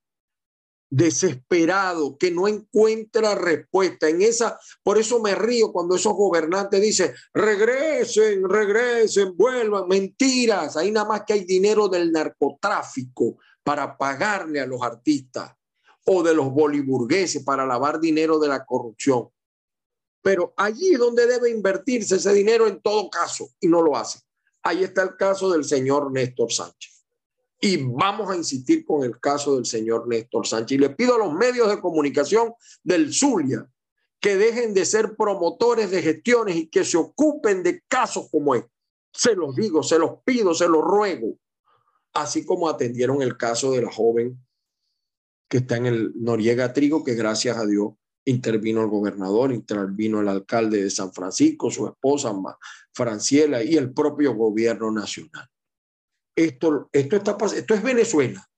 desesperado, 0.91 2.19
que 2.19 2.31
no 2.31 2.47
encuentra 2.47 3.35
respuesta. 3.35 4.09
En 4.09 4.21
esa, 4.21 4.59
por 4.83 4.99
eso 4.99 5.21
me 5.21 5.35
río 5.35 5.73
cuando 5.73 5.97
esos 5.97 6.13
gobernantes 6.13 6.81
dicen, 6.83 7.13
regresen, 7.33 8.47
regresen, 8.47 9.35
vuelvan, 9.35 9.89
mentiras. 9.89 10.77
Ahí 10.77 10.91
nada 10.91 11.09
más 11.09 11.23
que 11.27 11.33
hay 11.33 11.45
dinero 11.45 11.89
del 11.89 12.13
narcotráfico 12.13 13.39
para 13.63 13.97
pagarle 13.97 14.61
a 14.61 14.67
los 14.67 14.83
artistas 14.83 15.53
o 16.05 16.23
de 16.23 16.35
los 16.35 16.51
boliburgueses 16.51 17.45
para 17.45 17.67
lavar 17.67 18.01
dinero 18.01 18.39
de 18.39 18.49
la 18.49 18.65
corrupción. 18.65 19.29
Pero 20.21 20.53
allí 20.57 20.93
es 20.93 20.99
donde 20.99 21.27
debe 21.27 21.51
invertirse 21.51 22.17
ese 22.17 22.33
dinero 22.33 22.67
en 22.67 22.81
todo 22.81 23.11
caso 23.11 23.51
y 23.61 23.69
no 23.69 23.83
lo 23.83 23.97
hace. 23.97 24.21
Ahí 24.63 24.85
está 24.85 25.03
el 25.03 25.17
caso 25.17 25.51
del 25.51 25.65
señor 25.65 26.13
Néstor 26.13 26.53
Sánchez. 26.53 27.05
Y 27.61 27.77
vamos 27.77 28.31
a 28.31 28.37
insistir 28.37 28.85
con 28.85 29.05
el 29.05 29.19
caso 29.21 29.57
del 29.57 29.67
señor 29.67 30.09
Néstor 30.09 30.47
Sánchez. 30.47 30.77
Y 30.77 30.81
le 30.81 30.91
pido 30.91 31.15
a 31.15 31.19
los 31.19 31.33
medios 31.33 31.69
de 31.69 31.81
comunicación 31.81 32.55
del 32.83 33.13
Zulia 33.13 33.69
que 34.21 34.37
dejen 34.37 34.73
de 34.75 34.85
ser 34.85 35.17
promotores 35.17 35.91
de 35.91 36.03
gestiones 36.03 36.57
y 36.57 36.67
que 36.69 36.85
se 36.85 36.97
ocupen 36.97 37.63
de 37.63 37.83
casos 37.89 38.29
como 38.31 38.55
este. 38.55 38.71
Se 39.13 39.35
los 39.35 39.55
digo, 39.55 39.83
se 39.83 39.99
los 39.99 40.21
pido, 40.25 40.55
se 40.55 40.69
los 40.69 40.83
ruego 40.83 41.37
así 42.13 42.45
como 42.45 42.69
atendieron 42.69 43.23
el 43.23 43.37
caso 43.37 43.73
de 43.73 43.83
la 43.83 43.91
joven 43.91 44.39
que 45.49 45.59
está 45.59 45.77
en 45.77 45.87
el 45.87 46.13
Noriega 46.15 46.73
Trigo, 46.73 47.05
que 47.05 47.15
gracias 47.15 47.59
a 47.59 47.67
Dios 47.67 47.93
intervino 48.25 48.83
el 48.83 48.89
gobernador, 48.89 49.53
intervino 49.53 50.21
el 50.21 50.29
alcalde 50.29 50.83
de 50.83 50.91
San 50.91 51.13
Francisco, 51.13 51.71
su 51.71 51.87
esposa 51.87 52.33
Franciela 52.93 53.63
y 53.63 53.77
el 53.77 53.93
propio 53.93 54.35
gobierno 54.35 54.91
nacional. 54.91 55.47
Esto, 56.35 56.89
esto, 56.93 57.17
está, 57.17 57.37
esto 57.55 57.75
es 57.75 57.83
Venezuela. 57.83 58.49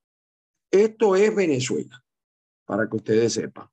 Esto 0.71 1.17
es 1.17 1.35
Venezuela, 1.35 2.05
para 2.65 2.89
que 2.89 2.97
ustedes 2.97 3.33
sepan. 3.33 3.69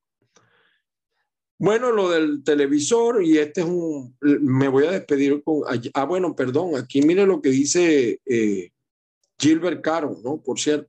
Bueno, 1.57 1.91
lo 1.91 2.09
del 2.09 2.43
televisor, 2.43 3.23
y 3.23 3.38
este 3.38 3.61
es 3.61 3.67
un, 3.67 4.17
me 4.19 4.67
voy 4.67 4.86
a 4.86 4.91
despedir 4.91 5.43
con, 5.43 5.61
ah, 5.93 6.05
bueno, 6.05 6.36
perdón, 6.36 6.75
aquí 6.75 7.03
mire 7.03 7.25
lo 7.27 7.39
que 7.39 7.49
dice 7.49 8.19
eh, 8.25 8.71
Gilbert 9.41 9.81
Caro, 9.81 10.15
¿no? 10.23 10.41
Por 10.41 10.59
cierto. 10.59 10.87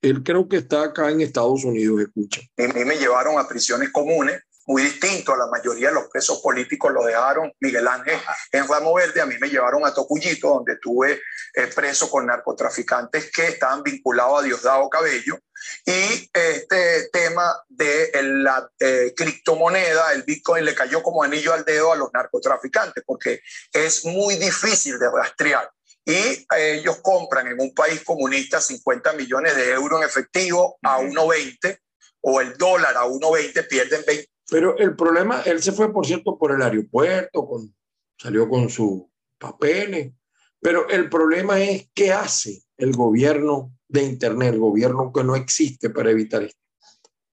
Él 0.00 0.22
creo 0.22 0.48
que 0.48 0.56
está 0.56 0.84
acá 0.84 1.10
en 1.10 1.20
Estados 1.20 1.64
Unidos, 1.64 2.00
escucha. 2.00 2.40
A 2.56 2.72
mí 2.72 2.84
me 2.86 2.96
llevaron 2.96 3.38
a 3.38 3.46
prisiones 3.46 3.90
comunes, 3.90 4.40
muy 4.66 4.82
distinto 4.82 5.34
a 5.34 5.36
la 5.36 5.46
mayoría 5.48 5.88
de 5.88 5.94
los 5.94 6.08
presos 6.08 6.40
políticos 6.40 6.92
lo 6.92 7.04
dejaron 7.04 7.52
Miguel 7.60 7.88
Ángel 7.88 8.18
en 8.52 8.68
Ramo 8.68 8.94
Verde, 8.94 9.20
a 9.20 9.26
mí 9.26 9.34
me 9.40 9.48
llevaron 9.48 9.84
a 9.84 9.92
Tocuyito, 9.92 10.48
donde 10.48 10.74
estuve 10.74 11.20
eh, 11.54 11.66
preso 11.74 12.08
con 12.08 12.26
narcotraficantes 12.26 13.30
que 13.30 13.48
estaban 13.48 13.82
vinculados 13.82 14.40
a 14.40 14.42
Diosdado 14.44 14.88
Cabello, 14.88 15.38
y 15.84 16.30
este 16.32 17.08
tema 17.12 17.54
de 17.68 18.10
la 18.22 18.70
eh, 18.78 19.12
criptomoneda, 19.16 20.12
el 20.12 20.22
Bitcoin, 20.22 20.64
le 20.64 20.74
cayó 20.74 21.02
como 21.02 21.22
anillo 21.22 21.52
al 21.52 21.64
dedo 21.64 21.92
a 21.92 21.96
los 21.96 22.10
narcotraficantes, 22.12 23.02
porque 23.04 23.40
es 23.72 24.04
muy 24.04 24.36
difícil 24.36 24.98
de 24.98 25.10
rastrear 25.10 25.68
y 26.04 26.12
eh, 26.12 26.46
ellos 26.80 26.98
compran 27.02 27.46
en 27.48 27.60
un 27.60 27.74
país 27.74 28.02
comunista 28.04 28.60
50 28.60 29.12
millones 29.14 29.54
de 29.56 29.72
euros 29.72 30.00
en 30.00 30.08
efectivo 30.08 30.78
a 30.82 31.00
1,20 31.00 31.78
o 32.22 32.40
el 32.40 32.56
dólar 32.56 32.96
a 32.96 33.04
1,20 33.04 33.68
pierden 33.68 34.02
Pero 34.48 34.76
el 34.78 34.96
problema, 34.96 35.42
él 35.44 35.62
se 35.62 35.72
fue, 35.72 35.92
por 35.92 36.06
cierto, 36.06 36.38
por 36.38 36.52
el 36.52 36.62
aeropuerto, 36.62 37.46
con, 37.46 37.74
salió 38.18 38.48
con 38.48 38.68
sus 38.68 39.02
papeles, 39.38 40.12
pero 40.60 40.88
el 40.88 41.08
problema 41.08 41.60
es 41.60 41.88
qué 41.94 42.12
hace 42.12 42.62
el 42.76 42.92
gobierno 42.92 43.72
de 43.88 44.02
Internet, 44.02 44.54
el 44.54 44.60
gobierno 44.60 45.12
que 45.12 45.24
no 45.24 45.34
existe 45.36 45.90
para 45.90 46.10
evitar 46.10 46.42
esto. 46.42 46.60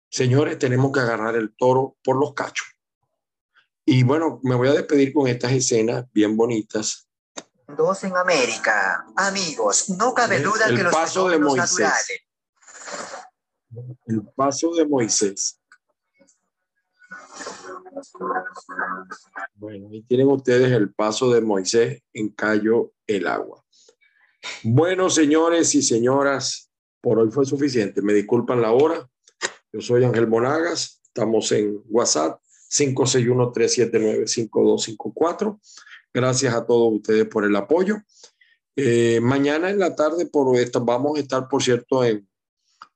Señores, 0.09 0.59
tenemos 0.59 0.91
que 0.91 0.99
agarrar 0.99 1.35
el 1.35 1.55
toro 1.55 1.97
por 2.03 2.19
los 2.19 2.33
cachos. 2.33 2.67
Y 3.85 4.03
bueno, 4.03 4.39
me 4.43 4.55
voy 4.55 4.67
a 4.67 4.73
despedir 4.73 5.11
con 5.13 5.27
estas 5.27 5.51
escenas 5.53 6.05
bien 6.13 6.37
bonitas. 6.37 7.07
Dos 7.67 8.03
en 8.03 8.17
América. 8.17 9.05
Amigos, 9.15 9.89
no 9.97 10.13
cabe 10.13 10.39
duda 10.39 10.67
El 10.67 10.77
que 10.77 10.83
los 10.83 10.93
paso 10.93 11.29
de 11.29 11.39
Moisés. 11.39 11.79
naturales 11.79 12.21
El 14.05 14.21
paso 14.35 14.73
de 14.73 14.85
Moisés. 14.85 15.59
Bueno, 19.55 19.87
ahí 19.91 20.03
tienen 20.03 20.27
ustedes 20.27 20.71
el 20.71 20.93
paso 20.93 21.31
de 21.31 21.41
Moisés 21.41 22.03
en 22.13 22.29
Cayo 22.29 22.93
el 23.07 23.25
Agua. 23.27 23.63
Bueno, 24.63 25.09
señores 25.09 25.73
y 25.75 25.81
señoras, 25.81 26.69
por 27.01 27.19
hoy 27.19 27.29
fue 27.31 27.45
suficiente. 27.45 28.01
Me 28.01 28.13
disculpan 28.13 28.61
la 28.61 28.71
hora. 28.71 29.05
Yo 29.71 29.81
soy 29.81 30.03
Ángel 30.03 30.27
Monagas. 30.27 31.01
Estamos 31.03 31.51
en 31.51 31.81
WhatsApp 31.89 32.39
561-379-5254. 32.69 35.59
Gracias 36.13 36.53
a 36.53 36.65
todos 36.65 36.93
ustedes 36.93 37.25
por 37.25 37.43
el 37.43 37.55
apoyo. 37.55 37.97
Eh, 38.75 39.19
mañana 39.21 39.69
en 39.69 39.79
la 39.79 39.95
tarde 39.95 40.25
por 40.27 40.55
esta, 40.57 40.79
vamos 40.79 41.17
a 41.17 41.21
estar, 41.21 41.47
por 41.47 41.61
cierto, 41.63 42.03
en 42.03 42.27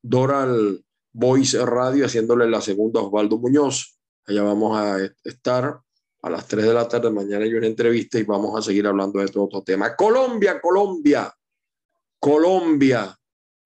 Doral 0.02 0.84
Voice 1.12 1.64
Radio 1.66 2.06
haciéndole 2.06 2.50
la 2.50 2.62
segunda 2.62 3.00
a 3.00 3.04
Osvaldo 3.04 3.38
Muñoz. 3.40 3.98
Allá 4.26 4.44
vamos 4.44 4.78
a 4.78 5.00
estar 5.24 5.82
a 6.22 6.30
las 6.30 6.48
3 6.48 6.66
de 6.66 6.74
la 6.74 6.88
tarde. 6.88 7.10
Mañana 7.10 7.46
hay 7.46 7.54
una 7.54 7.68
entrevista 7.68 8.20
y 8.20 8.24
vamos 8.24 8.58
a 8.58 8.62
seguir 8.62 8.86
hablando 8.86 9.20
de 9.20 9.28
todo 9.28 9.46
otro 9.46 9.64
tema. 9.64 9.96
Colombia, 9.96 10.60
Colombia, 10.62 11.34
Colombia. 12.20 13.18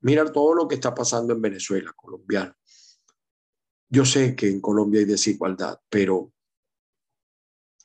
Mira 0.01 0.31
todo 0.31 0.53
lo 0.53 0.67
que 0.67 0.75
está 0.75 0.93
pasando 0.95 1.33
en 1.33 1.41
Venezuela, 1.41 1.93
colombiano. 1.95 2.55
Yo 3.89 4.05
sé 4.05 4.35
que 4.35 4.49
en 4.49 4.61
Colombia 4.61 5.01
hay 5.01 5.05
desigualdad, 5.05 5.79
pero 5.89 6.31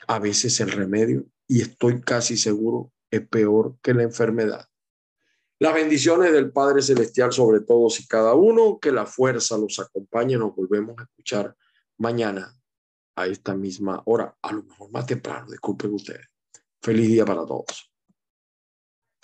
a 0.06 0.18
veces 0.18 0.60
el 0.60 0.70
remedio, 0.70 1.26
y 1.48 1.62
estoy 1.62 2.00
casi 2.00 2.36
seguro, 2.36 2.92
es 3.10 3.26
peor 3.26 3.76
que 3.82 3.94
la 3.94 4.02
enfermedad. 4.02 4.66
Las 5.58 5.74
bendiciones 5.74 6.32
del 6.32 6.52
Padre 6.52 6.82
Celestial 6.82 7.32
sobre 7.32 7.60
todos 7.60 7.98
y 8.00 8.06
cada 8.06 8.34
uno, 8.34 8.78
que 8.78 8.92
la 8.92 9.06
fuerza 9.06 9.56
los 9.56 9.78
acompañe. 9.78 10.36
Nos 10.36 10.54
volvemos 10.54 10.98
a 10.98 11.04
escuchar 11.04 11.56
mañana 11.96 12.54
a 13.16 13.26
esta 13.26 13.54
misma 13.54 14.02
hora, 14.04 14.36
a 14.42 14.52
lo 14.52 14.64
mejor 14.64 14.90
más 14.90 15.06
temprano, 15.06 15.50
disculpen 15.50 15.94
ustedes. 15.94 16.26
Feliz 16.82 17.08
día 17.08 17.24
para 17.24 17.46
todos. 17.46 17.90